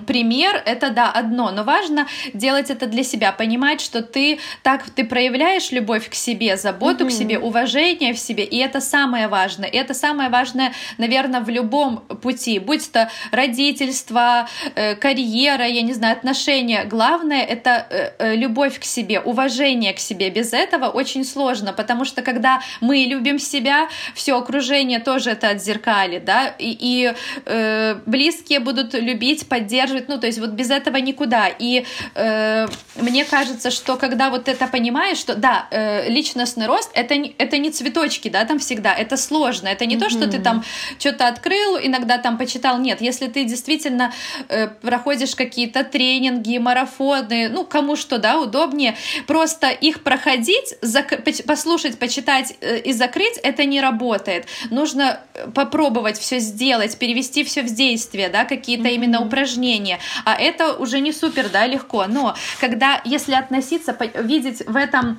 [0.06, 5.04] пример, это, да, одно, но важно делать это для себя, понимать, что ты так, ты
[5.04, 7.12] проявляешь любовь к себе, заботу угу.
[7.12, 11.48] к себе, уважение в себе, и это самое важное, и это самое важное, наверное, в
[11.48, 16.84] любом пути, будь то родительство, э, карьера, я не знаю, отношения.
[16.84, 20.30] Главное— это э, э, любовь к себе, уважение к себе.
[20.30, 26.24] Без этого очень сложно, потому что когда мы любим себя, все окружение тоже это отзеркалит,
[26.24, 27.14] да, и, и
[27.46, 31.48] э, близкие будут любить, поддерживать, ну, то есть вот без этого никуда.
[31.48, 31.84] И
[32.14, 37.34] э, мне кажется, что когда вот это понимаешь, что да, э, личностный рост это не,
[37.38, 40.00] это не цветочки, да, там всегда, это сложно, это не mm-hmm.
[40.00, 40.64] то, что ты там
[40.98, 44.12] что-то открыл, иногда там почитал, нет, если если ты действительно
[44.48, 51.98] э, проходишь какие-то тренинги, марафоны, ну, кому что, да, удобнее, просто их проходить, зак- послушать,
[51.98, 54.46] почитать э, и закрыть, это не работает.
[54.70, 58.94] Нужно э, попробовать все сделать, перевести все в действие, да, какие-то mm-hmm.
[58.94, 59.98] именно упражнения.
[60.24, 62.04] А это уже не супер, да, легко.
[62.06, 65.18] Но когда, если относиться, видеть в этом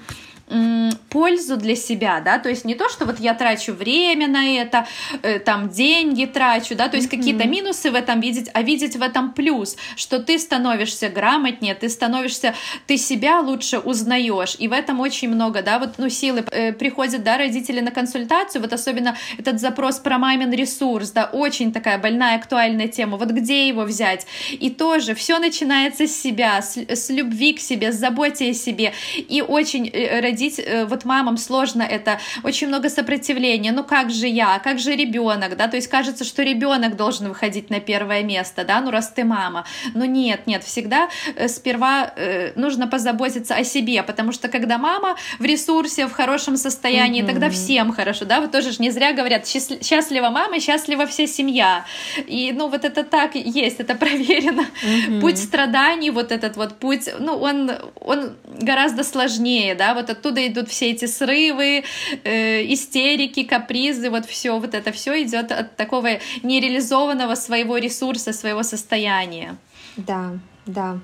[1.10, 4.88] пользу для себя, да, то есть не то, что вот я трачу время на это,
[5.22, 7.18] э, там деньги трачу, да, то есть mm-hmm.
[7.18, 11.90] какие-то минусы в этом видеть, а видеть в этом плюс, что ты становишься грамотнее, ты
[11.90, 12.54] становишься,
[12.86, 17.24] ты себя лучше узнаешь, и в этом очень много, да, вот, ну, силы э, приходят,
[17.24, 22.38] да, родители на консультацию, вот особенно этот запрос про мамин ресурс, да, очень такая больная,
[22.38, 27.54] актуальная тема, вот где его взять, и тоже все начинается с себя, с, с любви
[27.54, 31.82] к себе, с заботе о себе, и очень родители э, родить, э, вот мамам сложно
[31.82, 36.23] это, очень много сопротивления, ну как же я, как же ребенок, да, то есть кажется,
[36.23, 40.63] что ребенок должен выходить на первое место, да, ну раз ты мама, но нет, нет,
[40.63, 46.12] всегда э, сперва э, нужно позаботиться о себе, потому что когда мама в ресурсе, в
[46.12, 47.28] хорошем состоянии, mm-hmm.
[47.28, 51.86] тогда всем хорошо, да, вот тоже же не зря говорят, счастлива мама, счастлива вся семья,
[52.28, 55.21] и ну вот это так есть, это проверено, mm-hmm.
[55.21, 60.48] путь страданий, вот этот вот путь, ну он, он гораздо сложнее, да, вот оттуда оттуда
[60.48, 61.84] идут все эти срывы,
[62.24, 66.08] э, истерики, капризы, вот все, вот это все идет от такого
[66.44, 69.56] нереализованного своего ресурса, своего состояния.
[69.98, 70.32] Да,
[70.66, 71.00] да.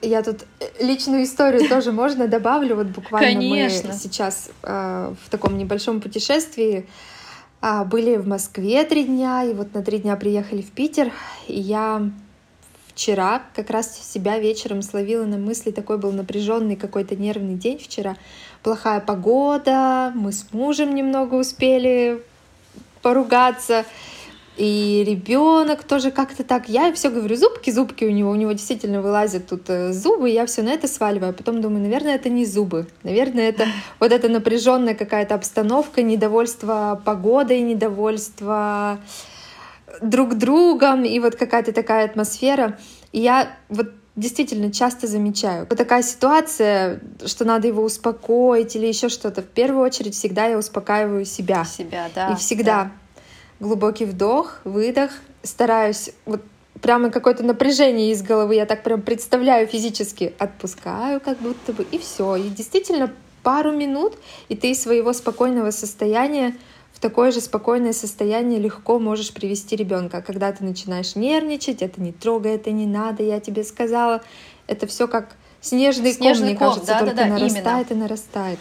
[0.00, 0.46] Я тут
[0.80, 2.76] личную историю тоже можно добавлю.
[2.76, 3.92] Вот буквально Конечно.
[3.92, 6.86] мы сейчас э, в таком небольшом путешествии
[7.62, 11.12] э, были в Москве три дня, и вот на три дня приехали в Питер,
[11.48, 12.10] и я
[12.98, 18.16] вчера как раз себя вечером словила на мысли, такой был напряженный какой-то нервный день вчера,
[18.64, 22.20] плохая погода, мы с мужем немного успели
[23.00, 23.84] поругаться,
[24.56, 26.68] и ребенок тоже как-то так.
[26.68, 30.46] Я все говорю, зубки, зубки у него, у него действительно вылазят тут э, зубы, я
[30.46, 31.32] все на это сваливаю.
[31.32, 32.88] Потом думаю, наверное, это не зубы.
[33.04, 33.68] Наверное, это
[34.00, 38.98] вот эта напряженная какая-то обстановка, недовольство погодой, недовольство
[40.00, 42.78] друг другом, и вот какая-то такая атмосфера.
[43.12, 45.66] И я вот действительно часто замечаю.
[45.68, 49.42] Вот такая ситуация, что надо его успокоить или еще что-то.
[49.42, 51.64] В первую очередь всегда я успокаиваю себя.
[51.64, 52.32] Себя, да.
[52.32, 52.90] И всегда да.
[53.60, 55.12] глубокий вдох, выдох.
[55.42, 56.42] Стараюсь вот
[56.82, 61.98] прямо какое-то напряжение из головы, я так прям представляю физически, отпускаю как будто бы, и
[61.98, 62.36] все.
[62.36, 64.14] И действительно пару минут,
[64.48, 66.56] и ты из своего спокойного состояния
[66.98, 70.20] в такое же спокойное состояние легко можешь привести ребенка.
[70.20, 74.20] Когда ты начинаешь нервничать, это не трогай, это не надо, я тебе сказала,
[74.66, 78.00] это все как снежный, снежный ком, мне кажется, да, только да, да, нарастает именно.
[78.00, 78.58] и нарастает.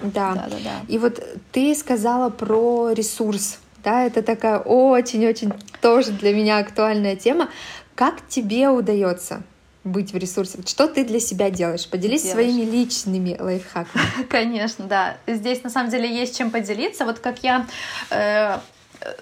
[0.00, 0.34] Да.
[0.34, 0.70] Да, да, да.
[0.86, 3.58] И вот ты сказала про ресурс.
[3.82, 7.48] Да, это такая очень-очень тоже для меня актуальная тема.
[7.96, 9.42] Как тебе удается
[9.86, 10.58] быть в ресурсе.
[10.66, 11.88] Что ты для себя делаешь?
[11.88, 12.50] Поделись Делаешь.
[12.50, 14.04] своими личными лайфхаками.
[14.28, 15.16] Конечно, да.
[15.26, 17.04] Здесь на самом деле есть чем поделиться.
[17.04, 17.66] Вот как я
[18.10, 18.58] э,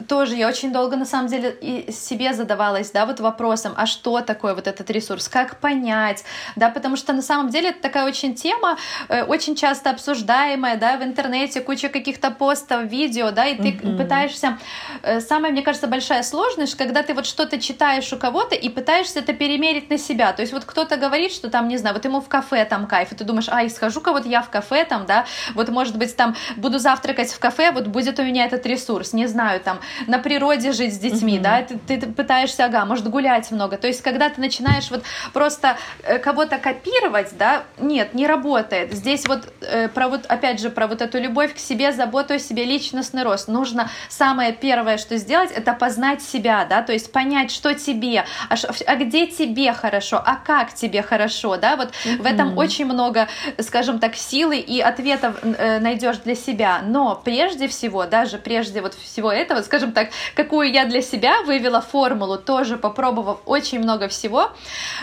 [0.08, 4.20] тоже я очень долго на самом деле и себе задавалась, да, вот вопросом, а что
[4.20, 6.24] такое вот этот ресурс, как понять,
[6.56, 10.96] да, потому что на самом деле это такая очень тема, э, очень часто обсуждаемая, да,
[10.96, 13.96] в интернете, куча каких-то постов, видео, да, и ты mm-hmm.
[13.96, 14.58] пытаешься,
[15.02, 19.20] э, самая, мне кажется, большая сложность, когда ты вот что-то читаешь у кого-то и пытаешься
[19.20, 22.20] это перемерить на себя, то есть вот кто-то говорит, что там, не знаю, вот ему
[22.20, 25.26] в кафе там кайф, и ты думаешь, ай, схожу-ка вот я в кафе там, да,
[25.54, 29.26] вот может быть там буду завтракать в кафе, вот будет у меня этот ресурс, не
[29.26, 31.42] знаю, там, на природе жить с детьми, mm-hmm.
[31.42, 33.76] да, ты, ты пытаешься, ага, может, гулять много.
[33.76, 38.92] То есть, когда ты начинаешь вот просто э, кого-то копировать, да, нет, не работает.
[38.92, 42.38] Здесь вот э, про вот, опять же, про вот эту любовь к себе, заботу о
[42.38, 43.48] себе, личностный рост.
[43.48, 48.54] Нужно самое первое, что сделать, это познать себя, да, то есть понять, что тебе, а,
[48.86, 52.22] а где тебе хорошо, а как тебе хорошо, да, вот mm-hmm.
[52.22, 53.28] в этом очень много,
[53.60, 56.80] скажем так, силы и ответов э, найдешь для себя.
[56.84, 61.80] Но прежде всего, даже прежде вот всего этого, скажем так, какую я для себя вывела
[61.80, 64.50] формулу, тоже попробовав очень много всего.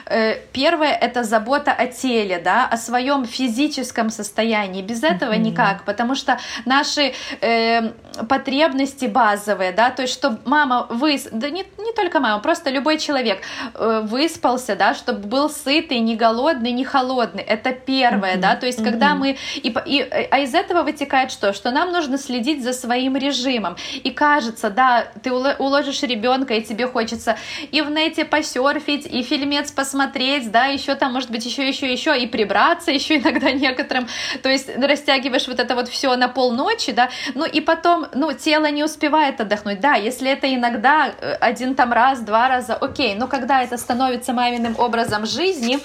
[0.05, 4.81] Э, первое— это забота о теле, да, о своем физическом состоянии.
[4.81, 5.39] Без этого mm-hmm.
[5.39, 7.91] никак, потому что наши э,
[8.27, 11.27] потребности базовые, да, то есть чтобы мама выс...
[11.31, 13.41] да не, не только мама, просто любой человек
[13.73, 17.43] э, выспался, да, чтобы был сытый, не голодный, не холодный.
[17.43, 18.41] Это первое, mm-hmm.
[18.41, 18.83] да, то есть mm-hmm.
[18.83, 19.37] когда мы...
[19.55, 21.53] И, и, а из этого вытекает что?
[21.53, 23.77] Что нам нужно следить за своим режимом.
[24.03, 27.37] И кажется, да, ты уложишь ребенка, и тебе хочется
[27.71, 32.17] и в нете посерфить, и фильмец посмотреть, да, еще там, может быть, еще, еще, еще,
[32.19, 34.07] и прибраться еще иногда некоторым,
[34.41, 38.69] то есть растягиваешь вот это вот все на полночи, да, ну и потом, ну, тело
[38.71, 43.27] не успевает отдохнуть, да, если это иногда э, один там раз, два раза, окей, но
[43.27, 45.79] когда это становится маминым образом жизни,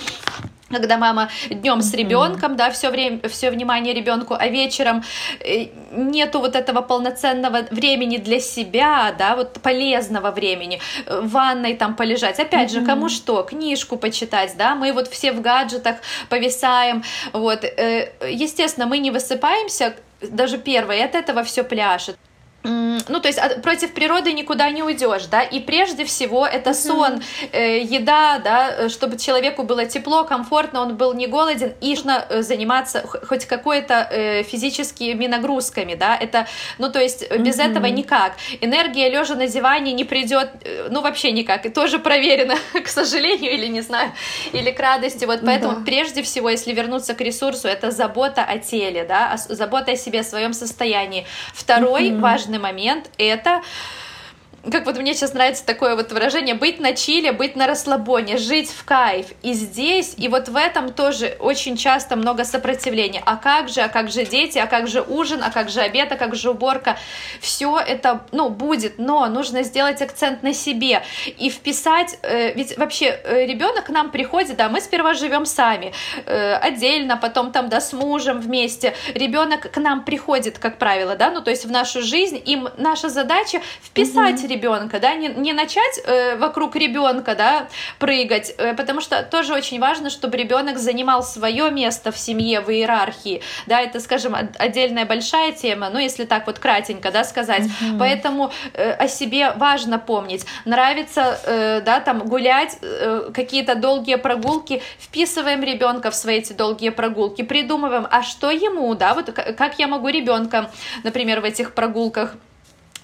[0.71, 5.05] когда мама днем с ребенком, да, все время, все внимание ребенку, а вечером
[5.41, 11.77] э, нету вот этого полноценного времени для себя, да, вот полезного времени, э, в ванной
[11.77, 12.41] там полежать.
[12.41, 15.97] Опять же, кому что, книжку почитать, да, мы вот все в гаджетах
[16.29, 17.65] повисаем, вот.
[17.65, 22.17] Естественно, мы не высыпаемся, даже первое, от этого все пляшет
[23.09, 27.81] ну, то есть против природы никуда не уйдешь, да, и прежде всего это сон, э,
[27.81, 32.43] еда, да, э, чтобы человеку было тепло, комфортно, он был не голоден, и нужно э,
[32.43, 36.47] заниматься хоть какой-то э, физическими нагрузками, да, это,
[36.79, 37.71] ну, то есть без mm-hmm.
[37.71, 38.33] этого никак.
[38.61, 43.53] Энергия лежа на диване не придет, э, ну, вообще никак, и тоже проверено, к сожалению,
[43.53, 44.13] или не знаю,
[44.53, 45.83] или к радости, вот поэтому да.
[45.85, 50.25] прежде всего, если вернуться к ресурсу, это забота о теле, да, забота о себе, о
[50.25, 51.27] своем состоянии.
[51.55, 52.21] Второй mm-hmm.
[52.21, 53.63] важный важный момент— это
[54.71, 58.71] как вот мне сейчас нравится такое вот выражение, быть на чиле, быть на расслабоне, жить
[58.71, 59.27] в кайф.
[59.43, 63.23] И здесь, и вот в этом тоже очень часто много сопротивления.
[63.25, 66.11] А как же, а как же дети, а как же ужин, а как же обед,
[66.11, 66.99] а как же уборка.
[67.41, 71.03] Все это, ну, будет, но нужно сделать акцент на себе
[71.39, 75.93] и вписать, э, ведь вообще э, ребенок к нам приходит, да, мы сперва живем сами,
[76.25, 78.95] э, отдельно, потом там, да, с мужем вместе.
[79.15, 83.09] Ребенок к нам приходит, как правило, да, ну, то есть в нашу жизнь, им наша
[83.09, 89.01] задача вписать mm-hmm ребенка, да, не, не начать э, вокруг ребенка, да, прыгать, э, потому
[89.01, 94.01] что тоже очень важно, чтобы ребенок занимал свое место в семье, в иерархии, да, это,
[94.01, 97.99] скажем, отдельная большая тема, ну, если так вот кратенько, да, сказать, mm-hmm.
[97.99, 104.83] поэтому э, о себе важно помнить, нравится, э, да, там, гулять, э, какие-то долгие прогулки,
[104.99, 109.87] вписываем ребенка в свои эти долгие прогулки, придумываем, а что ему, да, вот как я
[109.89, 110.71] могу ребенка,
[111.03, 112.35] например, в этих прогулках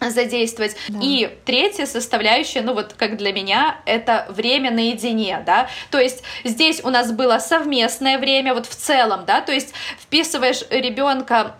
[0.10, 0.76] задействовать.
[0.88, 0.98] Да.
[1.02, 6.80] И третья составляющая, ну вот как для меня, это время наедине, да, то есть здесь
[6.84, 11.56] у нас было совместное время, вот в целом, да, то есть вписываешь ребенка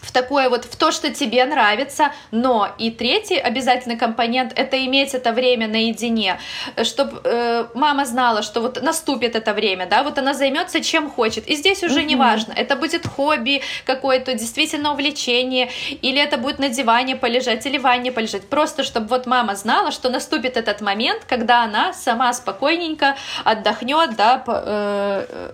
[0.00, 5.14] в такое вот, в то, что тебе нравится, но и третий обязательный компонент— это иметь
[5.14, 6.38] это время наедине,
[6.82, 11.46] чтобы э, мама знала, что вот наступит это время, да, вот она займется чем хочет,
[11.48, 12.04] и здесь уже mm-hmm.
[12.04, 15.70] не важно, это будет хобби какое-то, действительно увлечение,
[16.02, 19.90] или это будет на диване полежать, или в ванне полежать, просто чтобы вот мама знала,
[19.92, 25.50] что наступит этот момент, когда она сама спокойненько отдохнет, да, э,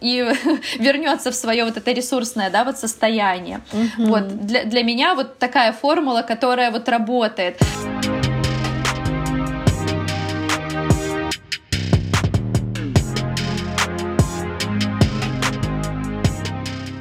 [0.00, 0.24] и
[0.78, 3.60] вернется в свое вот это ресурсное, да, вот состояние.
[3.72, 4.06] Угу.
[4.06, 7.58] Вот для, для меня вот такая формула, которая вот работает.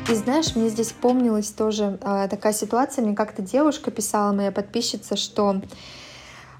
[0.09, 5.15] И знаешь, мне здесь помнилась тоже э, такая ситуация, мне как-то девушка писала, моя подписчица,
[5.15, 5.61] что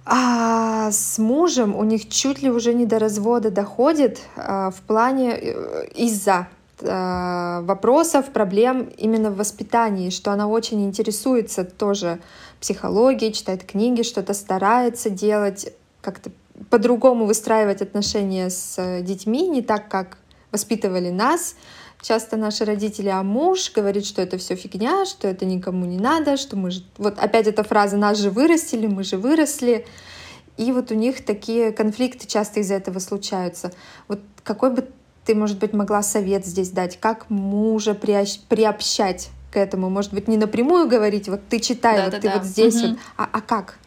[0.06, 5.38] А с мужем у них чуть ли уже не до развода доходит а, в плане
[5.40, 6.50] э, из-за
[6.82, 12.20] а, вопросов, проблем именно в воспитании, что она очень интересуется тоже
[12.60, 16.32] психологией, читает книги, что-то старается делать, как-то
[16.70, 20.18] по-другому выстраивать отношения с детьми, не так, как
[20.52, 21.56] воспитывали нас.
[22.04, 26.36] Часто наши родители, а муж говорит, что это все фигня, что это никому не надо,
[26.36, 26.84] что мы же...
[26.98, 29.88] Вот опять эта фраза «нас же вырастили, мы же выросли».
[30.58, 33.72] И вот у них такие конфликты часто из-за этого случаются.
[34.10, 34.90] Вот какой бы
[35.24, 37.00] ты, может быть, могла совет здесь дать?
[37.00, 39.90] Как мужа приобщать к этому?
[39.90, 42.34] Может быть, не напрямую говорить, вот ты читай, да, вот да, ты да.
[42.36, 42.88] вот здесь угу.
[42.90, 43.80] вот, а, а как?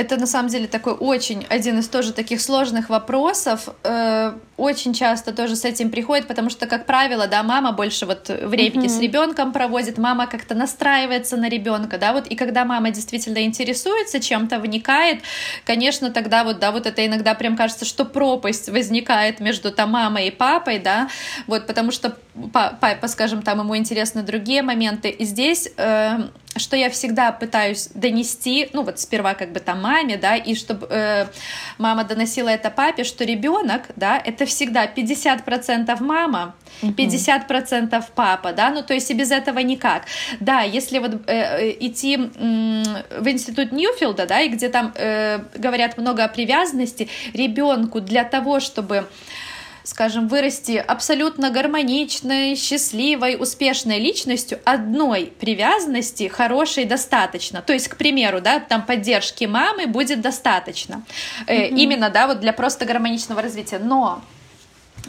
[0.00, 3.68] Это на самом деле такой очень один из тоже таких сложных вопросов.
[3.84, 8.28] Э, очень часто тоже с этим приходит, потому что, как правило, да, мама больше вот
[8.28, 8.98] времени mm-hmm.
[8.98, 14.20] с ребенком проводит, мама как-то настраивается на ребенка, да, вот и когда мама действительно интересуется
[14.20, 15.20] чем-то, вникает,
[15.66, 20.28] конечно, тогда вот, да, вот это иногда прям кажется, что пропасть возникает между там мамой
[20.28, 21.10] и папой, да,
[21.46, 22.16] вот, потому что
[22.52, 26.20] папа, скажем, там ему интересны другие моменты, и здесь э,
[26.56, 30.86] что я всегда пытаюсь донести, ну вот сперва как бы там маме, да, и чтобы
[30.90, 31.26] э,
[31.78, 38.82] мама доносила это папе, что ребенок, да, это всегда 50% мама, 50% папа, да, ну
[38.82, 40.06] то есть и без этого никак.
[40.40, 45.38] Да, если вот э, э идти э, в институт Ньюфилда, да, и где там э,
[45.54, 49.06] говорят много о привязанности, ребенку для того, чтобы
[49.84, 57.62] скажем, вырасти абсолютно гармоничной, счастливой, успешной личностью, одной привязанности хорошей достаточно.
[57.62, 61.02] То есть, к примеру, да, там поддержки мамы будет достаточно.
[61.46, 61.68] Mm-hmm.
[61.68, 63.78] Именно, да, вот для просто гармоничного развития.
[63.78, 64.22] Но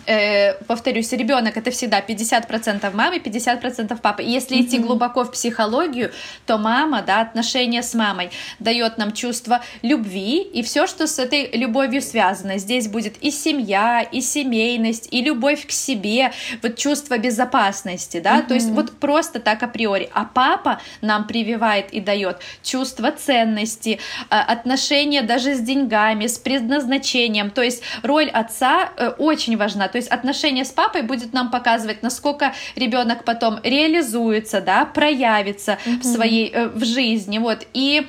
[0.05, 4.23] э, повторюсь, ребенок это всегда 50% мамы, 50% папы.
[4.23, 4.61] И если mm-hmm.
[4.61, 6.11] идти глубоко в психологию,
[6.45, 11.49] то мама, да, отношения с мамой дает нам чувство любви и все, что с этой
[11.51, 12.57] любовью связано.
[12.57, 18.47] Здесь будет и семья, и семейность, и любовь к себе, вот чувство безопасности, да, mm-hmm.
[18.47, 20.09] то есть вот просто так априори.
[20.13, 27.51] А папа нам прививает и дает чувство ценности, а, отношения даже с деньгами, с предназначением.
[27.51, 32.03] То есть роль отца э, очень важна то есть отношение с папой будет нам показывать,
[32.03, 35.99] насколько ребенок потом реализуется, да, проявится mm-hmm.
[35.99, 37.67] в своей э, в жизни, вот.
[37.73, 38.07] И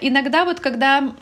[0.00, 1.12] иногда вот когда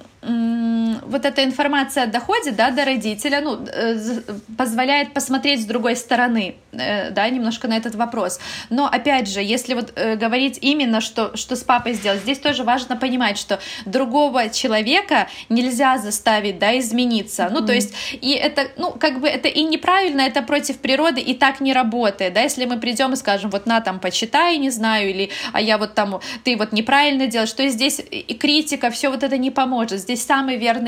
[1.03, 4.21] вот эта информация доходит да, до родителя, ну, э,
[4.57, 8.41] позволяет посмотреть с другой стороны, э, да, немножко на этот вопрос.
[8.71, 12.65] Но, опять же, если вот э, говорить именно, что, что с папой сделать, здесь тоже
[12.65, 17.49] важно понимать, что другого человека нельзя заставить, да, измениться.
[17.51, 21.35] Ну, то есть, и это, ну, как бы это и неправильно, это против природы, и
[21.35, 25.11] так не работает, да, если мы придем и скажем, вот на, там, почитай, не знаю,
[25.11, 29.23] или, а я вот там, ты вот неправильно делаешь, что здесь и критика, все вот
[29.23, 30.01] это не поможет.
[30.01, 30.84] Здесь самый верный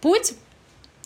[0.00, 0.34] путь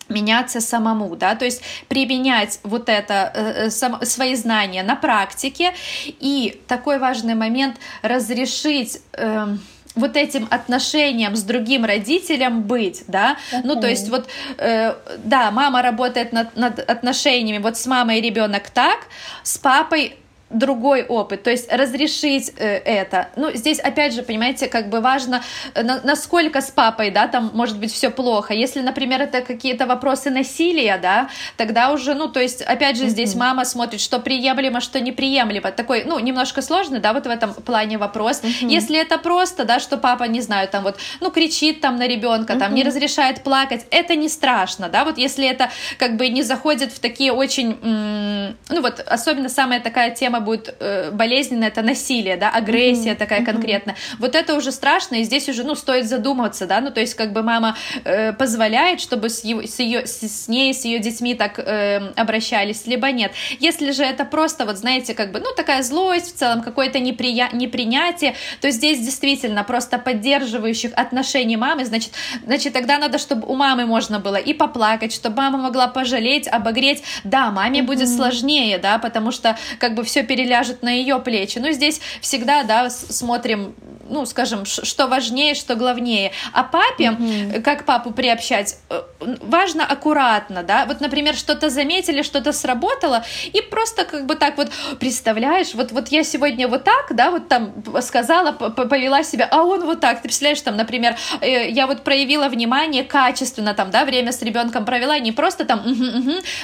[0.08, 5.74] меняться самому, да, то есть применять вот это, э, э сам, свои знания на практике,
[6.06, 9.46] и такой важный момент разрешить э,
[9.94, 13.60] вот этим отношениям с другим родителем быть, да, uh-huh.
[13.64, 18.70] ну то есть вот, э, да, мама работает над, над отношениями, вот с мамой ребенок
[18.70, 18.98] так,
[19.42, 20.16] с папой
[20.50, 23.28] другой опыт, то есть разрешить э, это.
[23.36, 25.42] Ну, здесь, опять же, понимаете, как бы важно,
[25.74, 28.54] э, на, насколько с папой, да, там может быть все плохо.
[28.54, 33.34] Если, например, это какие-то вопросы насилия, да, тогда уже, ну, то есть, опять же, здесь
[33.34, 33.38] mm-hmm.
[33.38, 35.70] мама смотрит, что приемлемо, что неприемлемо.
[35.70, 38.40] Такой, ну, немножко сложный, да, вот в этом плане вопрос.
[38.40, 38.68] Mm-hmm.
[38.68, 42.54] Если это просто, да, что папа, не знаю, там вот, ну, кричит там на ребенка,
[42.54, 42.58] mm-hmm.
[42.58, 46.90] там, не разрешает плакать, это не страшно, да, вот если это как бы не заходит
[46.92, 52.36] в такие очень, ну, вот, особенно самая такая тема тема будет э, болезненная, это насилие,
[52.36, 53.16] да, агрессия mm-hmm.
[53.16, 53.44] такая mm-hmm.
[53.44, 53.96] конкретная.
[54.18, 57.32] Вот это уже страшно, и здесь уже, ну, стоит задуматься, да, ну, то есть как
[57.32, 61.34] бы мама э, позволяет, чтобы с, его, с, ее, с, с ней, с ее детьми
[61.34, 63.32] так э, обращались, либо нет.
[63.60, 67.48] Если же это просто, вот знаете, как бы, ну, такая злость в целом, какое-то неприя...
[67.52, 72.12] непринятие, то здесь действительно просто поддерживающих отношений мамы, значит,
[72.46, 77.02] значит, тогда надо, чтобы у мамы можно было и поплакать, чтобы мама могла пожалеть, обогреть.
[77.24, 77.82] Да, маме mm-hmm.
[77.82, 81.58] будет сложнее, да, потому что как бы все переляжет на ее плечи.
[81.58, 83.74] Но здесь всегда, да, смотрим,
[84.08, 86.32] ну, скажем, что важнее, что главнее.
[86.52, 87.62] А папе, mm-hmm.
[87.62, 89.02] как папу приобщать, э,
[89.42, 90.86] важно аккуратно, да.
[90.86, 96.08] Вот, например, что-то заметили, что-то сработало, и просто как бы так вот представляешь, вот, вот
[96.08, 100.18] я сегодня вот так, да, вот там сказала, повела себя, а он вот так.
[100.18, 104.84] Ты представляешь, там, например, э, я вот проявила внимание качественно, там, да, время с ребенком
[104.84, 105.82] провела, не просто там,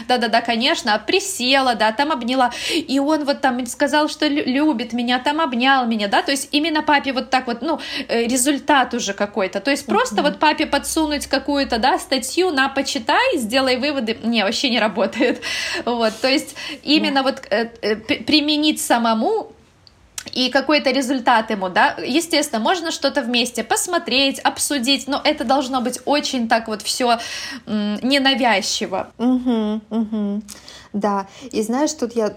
[0.09, 5.19] да-да-да, конечно, а присела, да, там обняла, и он вот там сказал, что любит меня,
[5.19, 9.13] там обнял меня, да, то есть именно папе вот так вот, ну, э, результат уже
[9.13, 9.61] какой-то.
[9.61, 14.71] То есть просто вот папе подсунуть какую-то, да, статью на почитай, сделай выводы, не, вообще
[14.71, 15.43] не работает.
[15.85, 19.53] Вот, то есть именно вот э, э, применить самому
[20.33, 26.01] и какой-то результат ему, да, естественно, можно что-то вместе посмотреть, обсудить, но это должно быть
[26.05, 27.19] очень так вот все
[27.67, 29.13] ненавязчиво.
[29.19, 30.43] Угу, угу.
[30.93, 32.35] Да, и знаешь, тут я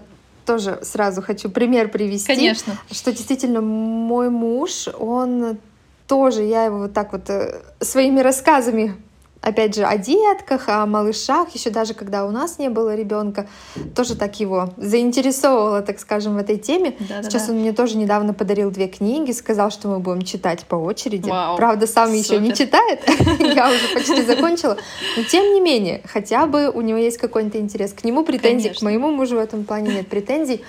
[0.48, 2.26] тоже сразу хочу пример привести.
[2.26, 2.72] Конечно.
[2.90, 5.58] Что действительно мой муж, он
[6.06, 8.96] тоже, я его вот так вот э, своими рассказами
[9.40, 13.48] опять же, о детках, о малышах, еще даже когда у нас не было ребенка,
[13.94, 16.96] тоже так его заинтересовывало, так скажем, в этой теме.
[17.08, 20.76] Да, Сейчас он мне тоже недавно подарил две книги, сказал, что мы будем читать по
[20.76, 21.28] очереди.
[21.28, 23.00] Вау, Правда, сам еще не читает,
[23.38, 24.76] я уже почти закончила.
[25.16, 27.92] Но тем не менее, хотя бы у него есть какой-то интерес.
[27.92, 30.64] К нему претензий, к моему мужу в этом плане нет претензий.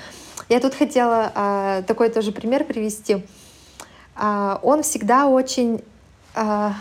[0.47, 3.23] Я тут хотела а, такой тоже пример привести.
[4.15, 5.81] А, он всегда очень
[6.33, 6.73] а,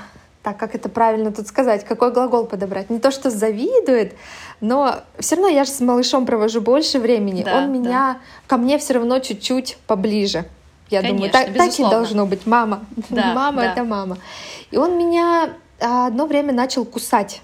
[0.48, 2.88] так как это правильно тут сказать, какой глагол подобрать?
[2.88, 4.14] Не то, что завидует,
[4.62, 7.42] но все равно я же с малышом провожу больше времени.
[7.42, 8.18] Да, Он меня да.
[8.46, 10.46] ко мне все равно чуть-чуть поближе.
[10.88, 12.46] Я Конечно, думаю, так, так и должно быть.
[12.46, 13.72] Мама, да, мама да.
[13.72, 14.16] это мама.
[14.70, 17.42] И он меня а, одно время начал кусать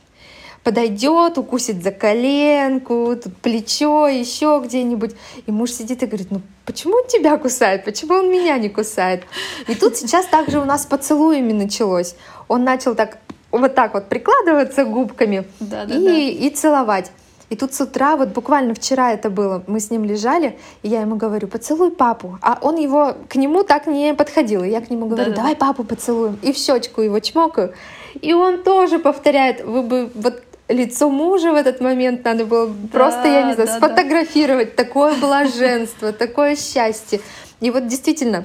[0.63, 5.15] подойдет, укусит за коленку, тут плечо, еще где-нибудь.
[5.45, 9.25] И муж сидит и говорит, ну почему он тебя кусает, почему он меня не кусает?
[9.69, 12.17] И тут сейчас также у нас поцелуями началось.
[12.49, 13.19] Он начал так
[13.51, 16.13] вот так вот прикладываться губками да, да, и, да.
[16.47, 17.11] и целовать.
[17.51, 21.03] И тут с утра, вот буквально вчера это было, мы с ним лежали, и я
[21.03, 22.39] ему говорю, поцелуй папу.
[22.43, 24.65] А он его, к нему так не подходил.
[24.65, 25.67] И я к нему говорю, да, давай да.
[25.67, 26.39] папу поцелуем.
[26.43, 27.75] И в щечку его чмокаю.
[28.21, 32.89] И он тоже повторяет, вы бы вот лицо мужа в этот момент надо было да,
[32.91, 34.77] просто, я не знаю, да, сфотографировать.
[34.77, 34.85] Да.
[34.85, 37.21] Такое блаженство, такое счастье.
[37.61, 38.45] И вот действительно,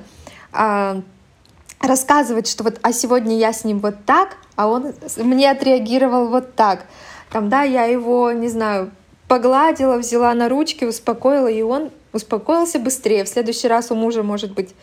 [0.52, 1.02] а,
[1.80, 6.56] рассказывать, что вот, а сегодня я с ним вот так, а он мне отреагировал вот
[6.56, 6.86] так.
[7.32, 8.92] Там, да, я его, не знаю,
[9.28, 13.24] погладила, взяла на ручки, успокоила, и он успокоился быстрее.
[13.24, 14.74] В следующий раз у мужа, может быть,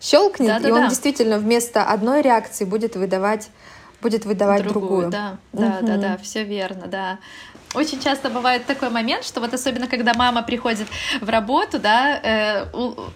[0.00, 0.88] щелкнет, да, да, и он да.
[0.88, 3.48] действительно вместо одной реакции будет выдавать
[4.02, 4.82] будет выдавать другую.
[4.82, 5.10] другую.
[5.10, 5.86] Да, да, угу.
[5.86, 7.18] да, да, все верно, да.
[7.74, 10.86] Очень часто бывает такой момент, что вот особенно когда мама приходит
[11.22, 12.66] в работу, да, э,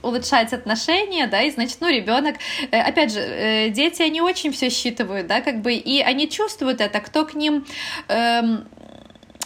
[0.02, 2.36] улучшать отношения, да, и значит, ну, ребенок,
[2.70, 6.80] э, опять же, э, дети, они очень все считывают, да, как бы, и они чувствуют
[6.80, 7.66] это, кто к ним
[8.08, 8.40] э,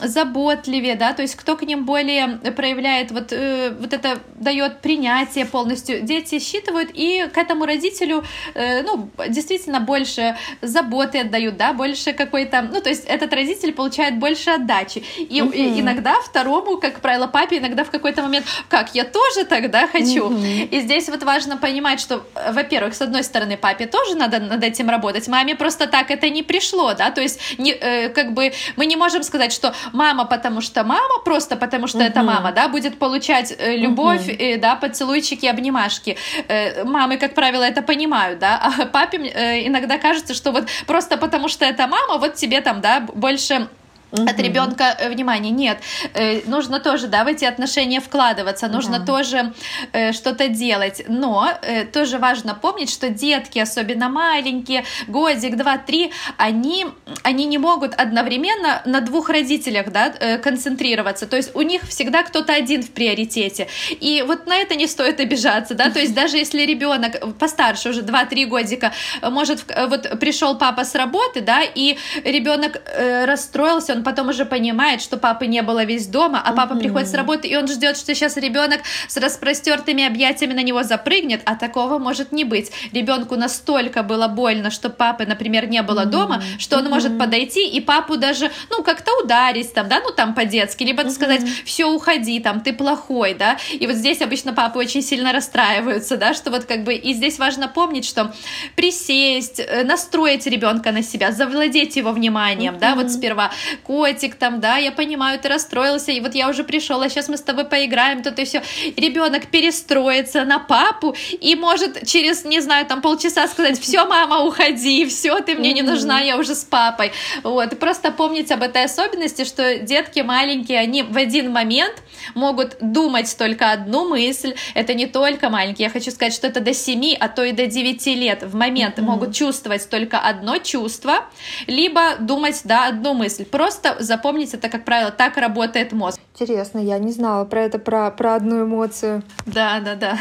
[0.02, 5.46] заботливее, да, то есть кто к ним более проявляет вот, э, вот это дает принятие
[5.46, 8.24] полностью, дети считывают и к этому родителю,
[8.54, 14.18] э, ну, действительно больше заботы отдают, да, больше какой-то, ну, то есть этот родитель получает
[14.18, 15.04] больше отдачи.
[15.18, 15.52] И, угу.
[15.52, 20.26] и иногда второму, как правило, папе иногда в какой-то момент, как, я тоже тогда хочу.
[20.26, 20.44] Угу.
[20.70, 24.88] И здесь вот важно понимать, что, во-первых, с одной стороны, папе тоже надо над этим
[24.88, 28.86] работать, маме просто так это не пришло, да, то есть не, э, как бы мы
[28.86, 32.06] не можем сказать, что мама, потому что мама, просто потому что угу.
[32.06, 34.36] это мама, да, будет получать э, любовь, угу.
[34.38, 36.16] э, да, поцелуйчики, обнимашки.
[36.48, 41.16] Э, мамы, как правило, это понимают, да, а папе э, иногда кажется, что вот просто
[41.16, 43.68] потому что это мама, вот тебе там, да, больше
[44.12, 44.22] угу.
[44.22, 45.50] от ребенка э, внимания.
[45.50, 45.78] Нет,
[46.14, 49.06] э, нужно тоже, да, в эти отношения вкладываться, нужно да.
[49.06, 49.52] тоже
[49.92, 51.02] э, что-то делать.
[51.08, 56.86] Но э, тоже важно помнить, что детки, особенно маленькие, годик, два, три, они,
[57.22, 61.26] они не могут одновременно на двух родителях, да, э, концентрироваться.
[61.26, 63.68] То есть у них всегда кто-то один в приоритете.
[63.90, 68.02] И вот на это не стоит обижаться, да, то есть даже если ребенок постарше уже
[68.02, 68.92] 2-3 годика,
[69.22, 75.02] может, вот пришел папа с работы, да, и ребенок э, расстроился, он потом уже понимает,
[75.02, 76.78] что папы не было весь дома, а папа mm-hmm.
[76.78, 81.42] приходит с работы, и он ждет, что сейчас ребенок с распростертыми объятиями на него запрыгнет,
[81.44, 82.72] а такого может не быть.
[82.92, 86.06] Ребенку настолько было больно, что папы, например, не было mm-hmm.
[86.06, 86.88] дома, что он mm-hmm.
[86.88, 91.10] может подойти и папу даже, ну, как-то ударить там, да, ну, там по-детски, либо mm-hmm.
[91.10, 96.16] сказать, все, уходи, там, ты плохой, да, и вот здесь обычно папы очень сильно расстраиваются,
[96.16, 98.32] да, что вот как бы, и здесь важно помнить, что
[98.76, 102.78] присесть, э, настроить ребенка на себя, завладеть его вниманием, mm-hmm.
[102.78, 103.50] да, вот сперва
[103.90, 107.36] котик там, да, я понимаю, ты расстроился, и вот я уже пришел, а сейчас мы
[107.36, 108.62] с тобой поиграем, тут и все.
[108.96, 115.06] Ребенок перестроится на папу и может через, не знаю, там полчаса сказать, все, мама, уходи,
[115.06, 117.10] все, ты мне не нужна, я уже с папой.
[117.42, 121.96] Вот, и просто помнить об этой особенности, что детки маленькие, они в один момент
[122.36, 126.72] могут думать только одну мысль, это не только маленькие, я хочу сказать, что это до
[126.72, 129.02] 7, а то и до 9 лет в момент mm-hmm.
[129.02, 131.24] могут чувствовать только одно чувство,
[131.66, 133.44] либо думать, да, одну мысль.
[133.44, 136.20] Просто просто запомнить это, как правило, так работает мозг.
[136.34, 139.22] Интересно, я не знала про это, про, про одну эмоцию.
[139.46, 140.18] Да, да, да.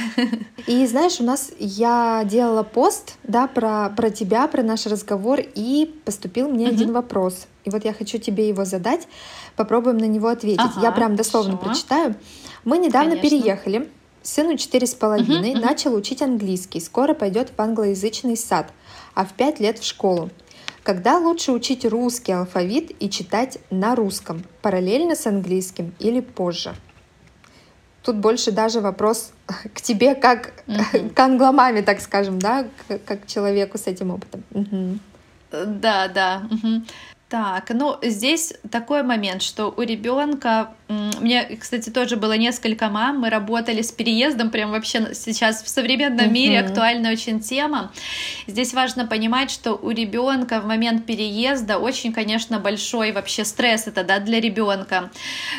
[0.67, 5.93] И знаешь, у нас я делала пост, да, про, про тебя, про наш разговор, и
[6.05, 6.75] поступил мне угу.
[6.75, 7.47] один вопрос.
[7.65, 9.07] И вот я хочу тебе его задать,
[9.55, 10.59] попробуем на него ответить.
[10.59, 11.65] Ага, я прям дословно хорошо.
[11.65, 12.15] прочитаю.
[12.63, 13.29] Мы недавно Конечно.
[13.29, 13.89] переехали.
[14.21, 16.81] Сыну четыре с половиной, начал учить английский.
[16.81, 18.71] Скоро пойдет в англоязычный сад,
[19.15, 20.29] а в пять лет в школу.
[20.83, 26.75] Когда лучше учить русский алфавит и читать на русском, параллельно с английским или позже?
[28.03, 29.33] Тут больше даже вопрос
[29.73, 31.13] к тебе как mm-hmm.
[31.13, 32.65] к англомаме, так скажем, да,
[33.05, 34.43] как человеку с этим опытом.
[34.51, 34.99] Mm-hmm.
[35.51, 36.43] Да, да.
[36.51, 36.83] Угу.
[37.29, 43.29] Так, ну здесь такой момент, что у ребенка, мне, кстати, тоже было несколько мам, мы
[43.29, 46.31] работали с переездом, прям вообще сейчас в современном uh-huh.
[46.31, 47.91] мире актуальная очень тема.
[48.47, 54.03] Здесь важно понимать, что у ребенка в момент переезда очень, конечно, большой вообще стресс это,
[54.03, 55.11] да, для ребенка.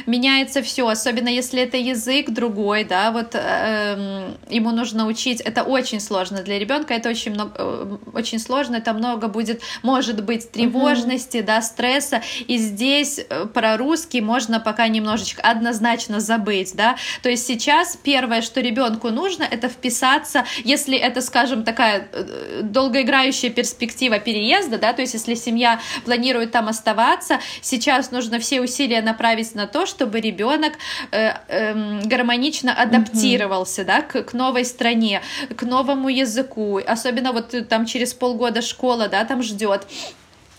[0.07, 6.01] Меняется все, особенно если это язык другой, да, вот э, ему нужно учить, это очень
[6.01, 11.37] сложно для ребенка, это очень много, э, очень сложно, это много будет, может быть, тревожности,
[11.37, 11.45] uh-huh.
[11.45, 17.47] да, стресса, и здесь э, про русский можно пока немножечко однозначно забыть, да, то есть
[17.47, 24.79] сейчас первое, что ребенку нужно, это вписаться, если это, скажем, такая э, долгоиграющая перспектива переезда,
[24.79, 29.87] да, то есть если семья планирует там оставаться, сейчас нужно все усилия направить на то,
[29.87, 30.75] чтобы ребенок
[31.11, 33.87] э, э, гармонично адаптировался, mm-hmm.
[33.87, 35.23] да, к, к новой стране,
[35.57, 39.87] к новому языку, особенно вот э, там через полгода школа, да, там ждет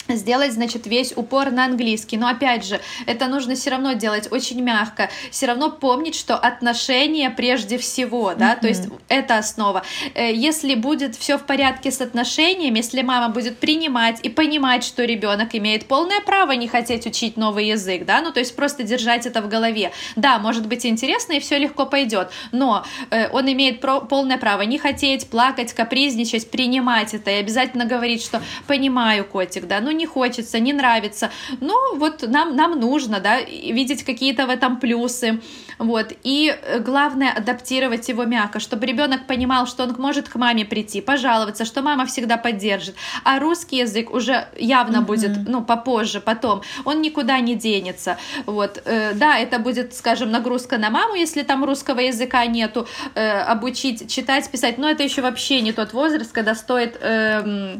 [0.09, 2.17] сделать, значит, весь упор на английский.
[2.17, 7.29] Но опять же, это нужно все равно делать очень мягко, все равно помнить, что отношения
[7.29, 8.61] прежде всего, да, mm-hmm.
[8.61, 9.83] то есть это основа.
[10.13, 15.03] Э, если будет все в порядке с отношениями, если мама будет принимать и понимать, что
[15.05, 19.25] ребенок имеет полное право не хотеть учить новый язык, да, ну то есть просто держать
[19.25, 19.91] это в голове.
[20.15, 24.77] Да, может быть интересно и все легко пойдет, но э, он имеет полное право не
[24.77, 30.59] хотеть, плакать, капризничать, принимать это и обязательно говорить, что понимаю, котик, да, ну не хочется,
[30.59, 31.31] не нравится.
[31.59, 35.39] Но вот нам, нам нужно, да, видеть какие-то в этом плюсы.
[35.81, 36.13] Вот.
[36.23, 41.01] И э, главное адаптировать его мягко, чтобы ребенок понимал, что он может к маме прийти,
[41.01, 42.95] пожаловаться, что мама всегда поддержит.
[43.23, 45.05] А русский язык уже явно mm-hmm.
[45.05, 46.61] будет, ну, попозже, потом.
[46.85, 48.17] Он никуда не денется.
[48.45, 48.81] Вот.
[48.85, 54.07] Э, да, это будет, скажем, нагрузка на маму, если там русского языка нету, э, обучить
[54.11, 54.77] читать, писать.
[54.77, 56.97] Но это еще вообще не тот возраст, когда стоит...
[57.01, 57.77] Э,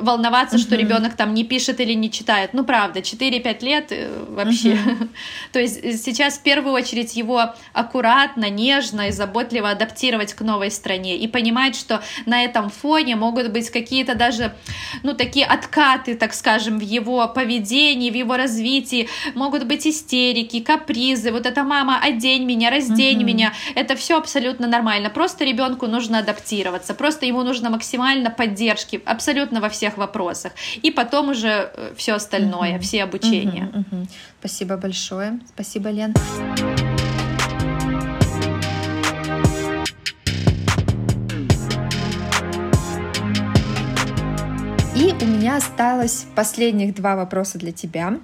[0.00, 0.62] волноваться, угу.
[0.62, 2.50] что ребенок там не пишет или не читает.
[2.52, 4.72] Ну, правда, 4-5 лет э, вообще.
[4.72, 5.08] Угу.
[5.52, 10.70] То есть э, сейчас в первую очередь его аккуратно, нежно и заботливо адаптировать к новой
[10.70, 14.52] стране и понимать, что на этом фоне могут быть какие-то даже,
[15.02, 21.32] ну, такие откаты, так скажем, в его поведении, в его развитии, могут быть истерики, капризы,
[21.32, 23.26] вот эта мама, одень меня, раздень угу.
[23.26, 25.10] меня, это все абсолютно нормально.
[25.10, 30.52] Просто ребенку нужно адаптироваться, просто ему нужно максимально поддержки, абсолютно во всех всех вопросах.
[30.82, 32.82] И потом уже э, все остальное, угу.
[32.82, 33.68] все обучения.
[33.72, 34.06] Угу, угу.
[34.38, 35.40] Спасибо большое.
[35.54, 36.14] Спасибо, Лен.
[44.94, 48.18] И у меня осталось последних два вопроса для тебя.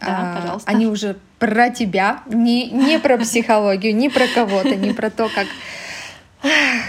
[0.00, 0.70] Да, а, пожалуйста.
[0.70, 5.46] Они уже про тебя, не, не про психологию, не про кого-то, не про то, как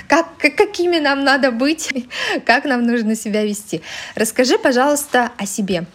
[0.08, 1.90] как, какими нам надо быть,
[2.46, 3.82] как нам нужно себя вести.
[4.16, 5.86] Расскажи, пожалуйста, о себе.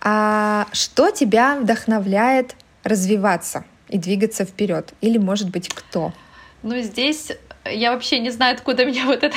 [0.00, 4.92] А что тебя вдохновляет развиваться и двигаться вперед?
[5.00, 6.12] Или, может быть, кто?
[6.62, 7.30] Ну, здесь
[7.70, 9.36] я вообще не знаю, откуда у меня вот эта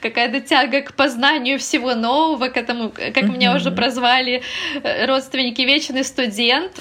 [0.00, 3.32] какая-то тяга к познанию всего нового, к этому, как mm-hmm.
[3.32, 4.42] меня уже прозвали
[4.82, 6.72] э, родственники, вечный студент.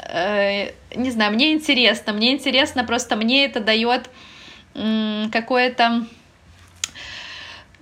[0.00, 4.10] Э, не знаю, мне интересно, мне интересно, просто мне это дает
[5.30, 6.06] какое-то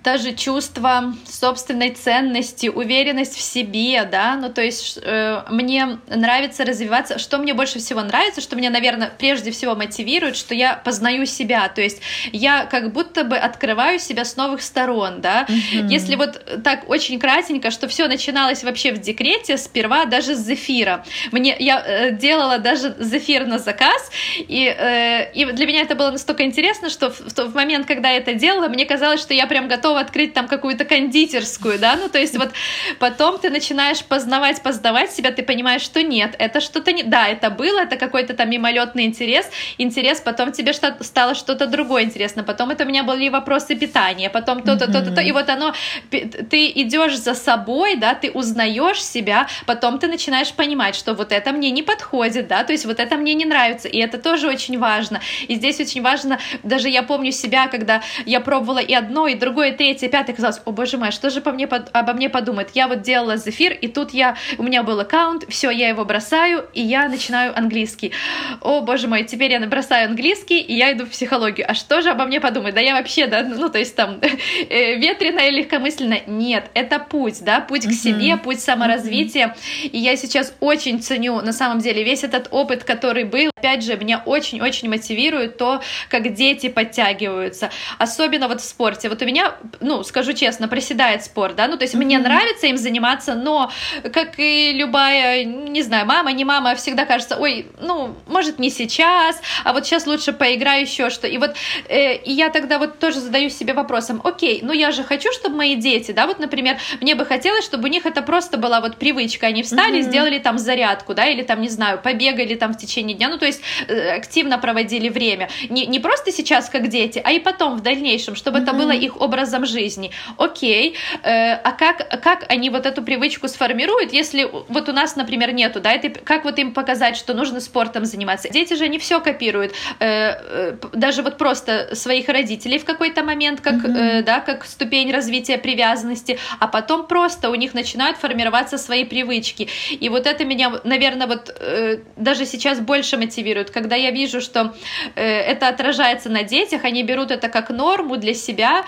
[0.02, 7.18] даже чувство собственной ценности, уверенность в себе, да, ну то есть э, мне нравится развиваться,
[7.18, 11.68] что мне больше всего нравится, что меня, наверное, прежде всего мотивирует, что я познаю себя,
[11.68, 12.00] то есть
[12.32, 15.88] я как будто бы открываю себя с новых сторон, да, mm-hmm.
[15.88, 21.04] если вот так очень кратенько, что все начиналось вообще в декрете, сперва даже с зефира,
[21.30, 26.10] мне, я э, делала даже зефир на заказ, и, э, и для меня это было
[26.10, 29.68] настолько интересно, что в, в момент, когда я это делала, мне казалось, что я прям
[29.68, 32.50] готова готова открыть там какую-то кондитерскую, да, ну, то есть вот
[32.98, 37.02] потом ты начинаешь познавать, познавать себя, ты понимаешь, что нет, это что-то не...
[37.02, 42.04] Да, это было, это какой-то там мимолетный интерес, интерес, потом тебе что стало что-то другое
[42.04, 45.74] интересно, потом это у меня были вопросы питания, потом то-то, то-то, то, и вот оно,
[46.10, 51.52] ты идешь за собой, да, ты узнаешь себя, потом ты начинаешь понимать, что вот это
[51.52, 54.78] мне не подходит, да, то есть вот это мне не нравится, и это тоже очень
[54.78, 59.34] важно, и здесь очень важно, даже я помню себя, когда я пробовала и одно, и
[59.34, 62.12] другое, и третье, и пятое, казалось, о боже мой, а что же по мне, обо
[62.12, 65.88] мне подумает, я вот делала зефир, и тут я, у меня был аккаунт, все, я
[65.88, 68.12] его бросаю, и я начинаю английский,
[68.60, 72.10] о боже мой, теперь я бросаю английский, и я иду в психологию, а что же
[72.10, 74.20] обо мне подумает, да я вообще, да, ну, то есть там,
[74.70, 80.54] э, ветреная, легкомысленная, нет, это путь, да, путь к себе, путь саморазвития, и я сейчас
[80.60, 85.58] очень ценю, на самом деле, весь этот опыт, который был, опять же, меня очень-очень мотивирует
[85.58, 91.24] то, как дети подтягиваются, особенно вот в спорте, вот у меня, ну, скажу честно, проседает
[91.24, 93.70] спорт, да, ну, то есть мне нравится им заниматься, но,
[94.12, 99.40] как и любая, не знаю, мама, не мама, всегда кажется, ой, ну, может, не сейчас,
[99.64, 101.54] а вот сейчас лучше поиграю еще что, и вот,
[101.88, 105.56] э, и я тогда вот тоже задаю себе вопросом, окей, ну, я же хочу, чтобы
[105.56, 108.96] мои дети, да, вот, например, мне бы хотелось, чтобы у них это просто была вот
[108.96, 110.02] привычка, они встали, mm-hmm.
[110.02, 113.46] сделали там зарядку, да, или там, не знаю, побегали там в течение дня, ну, то
[113.46, 117.80] есть э, активно проводили время, не, не просто сейчас как дети, а и потом в
[117.80, 118.62] дальнейшем, чтобы mm-hmm.
[118.62, 120.10] это было их образом жизни.
[120.36, 125.52] Окей, э, а как, как они вот эту привычку сформируют, если вот у нас, например,
[125.52, 128.48] нету, да, это, как вот им показать, что нужно спортом заниматься?
[128.48, 133.60] Дети же не все копируют, э, э, даже вот просто своих родителей в какой-то момент,
[133.60, 134.18] как, mm-hmm.
[134.18, 139.68] э, да, как ступень развития привязанности, а потом просто у них начинают формироваться свои привычки.
[139.90, 144.74] И вот это меня, наверное, вот э, даже сейчас больше мотивирует, когда я вижу, что
[145.14, 148.84] э, это отражается на детях, они берут это как норму для себя.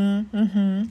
[0.00, 0.88] Угу, угу.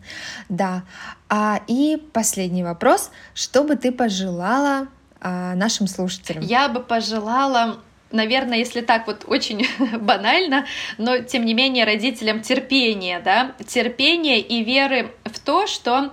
[0.50, 0.84] Да.
[1.30, 3.12] А, и последний вопрос.
[3.34, 4.88] Что бы ты пожелала
[5.22, 6.44] а, нашим слушателям?
[6.44, 7.80] Я бы пожелала
[8.12, 9.68] наверное, если так вот очень
[10.00, 10.66] банально,
[10.98, 16.12] но тем не менее родителям терпения, да, терпения и веры в то, что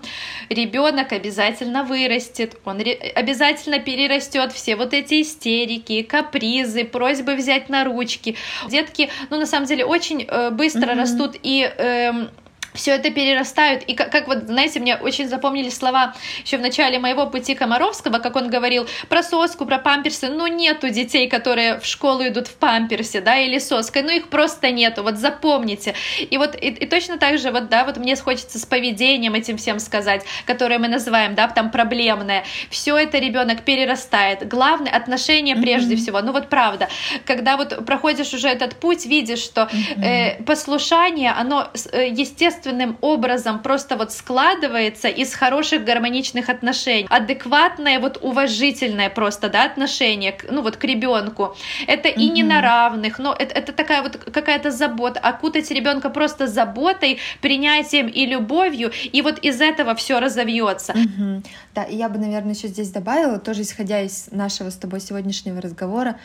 [0.49, 2.81] ребенок обязательно вырастет, он
[3.15, 8.37] обязательно перерастет все вот эти истерики, капризы, просьбы взять на ручки.
[8.69, 11.01] Детки, ну на самом деле очень э, быстро mm-hmm.
[11.01, 12.29] растут и э,
[12.77, 13.83] все это перерастают.
[13.85, 16.15] И как, как вот, знаете, мне очень запомнили слова
[16.45, 20.29] еще в начале моего пути Комаровского, как он говорил про соску, про памперсы.
[20.29, 24.03] Ну, нету детей, которые в школу идут в памперсе, да, или соской.
[24.03, 25.03] Ну, их просто нету.
[25.03, 25.95] Вот запомните.
[26.19, 29.57] И вот и, и точно так же, вот, да, вот мне хочется с поведением этим
[29.57, 32.45] всем сказать, которое мы называем, да, там проблемное.
[32.71, 34.47] Все это ребенок перерастает.
[34.49, 35.63] Главное отношение mm-hmm.
[35.63, 36.21] прежде всего.
[36.21, 36.89] Ну, вот правда.
[37.25, 40.05] Когда вот проходишь уже этот путь, видишь, что mm-hmm.
[40.05, 47.07] э, послушание, оно э, естественно естественным образом просто вот складывается из хороших гармоничных отношений.
[47.09, 51.57] Адекватное, вот уважительное просто, да, отношение, к, ну вот к ребенку.
[51.87, 52.15] Это mm-hmm.
[52.15, 57.19] и не на равных, но это, это такая вот какая-то забота, окутать ребенка просто заботой,
[57.41, 60.93] принятием и любовью, и вот из этого все разовьется.
[60.93, 61.47] Mm-hmm.
[61.75, 65.61] Да, и я бы, наверное, еще здесь добавила, тоже исходя из нашего с тобой сегодняшнего
[65.61, 66.17] разговора,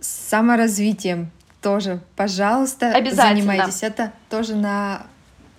[0.00, 1.30] саморазвитием
[1.60, 3.82] тоже, пожалуйста, занимайтесь.
[3.82, 5.06] Это тоже на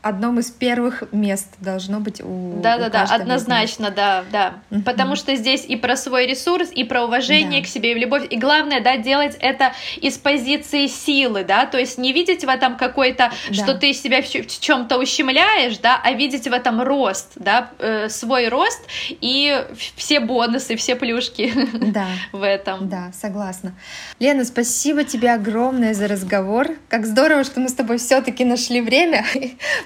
[0.01, 4.55] одном из первых мест должно быть у Да, у да, да, однозначно, да, да.
[4.69, 4.83] Uh-huh.
[4.83, 7.67] Потому что здесь и про свой ресурс, и про уважение да.
[7.67, 8.27] к себе, и в любовь.
[8.29, 12.77] И главное, да, делать это из позиции силы, да, то есть не видеть в этом
[12.77, 13.53] какой-то, да.
[13.53, 18.47] что ты себя в чем-то ущемляешь, да, а видеть в этом рост, да, э, свой
[18.47, 22.07] рост и все бонусы, все плюшки да.
[22.31, 22.89] в этом.
[22.89, 23.73] Да, согласна.
[24.19, 26.69] Лена, спасибо тебе огромное за разговор.
[26.87, 29.25] Как здорово, что мы с тобой все-таки нашли время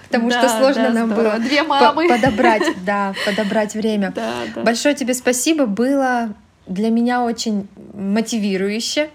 [0.04, 1.32] потому да, что сложно да, нам здорово.
[1.32, 2.08] было Две мамы.
[2.08, 4.12] подобрать, да, подобрать время.
[4.16, 4.62] Да, да.
[4.62, 6.34] Большое тебе спасибо, было
[6.68, 9.10] для меня очень мотивирующе.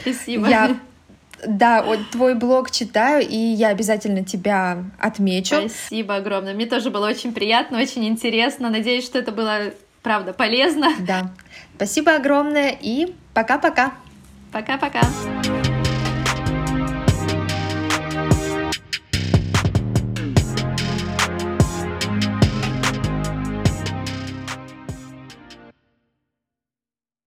[0.00, 0.48] Спасибо.
[0.48, 0.76] Я
[1.46, 5.68] да, вот твой блог читаю, и я обязательно тебя отмечу.
[5.68, 6.54] Спасибо огромное.
[6.54, 8.70] Мне тоже было очень приятно, очень интересно.
[8.70, 9.72] Надеюсь, что это было,
[10.02, 10.90] правда, полезно.
[11.00, 11.32] Да.
[11.76, 13.92] Спасибо огромное и пока-пока.
[14.52, 15.00] Пока-пока.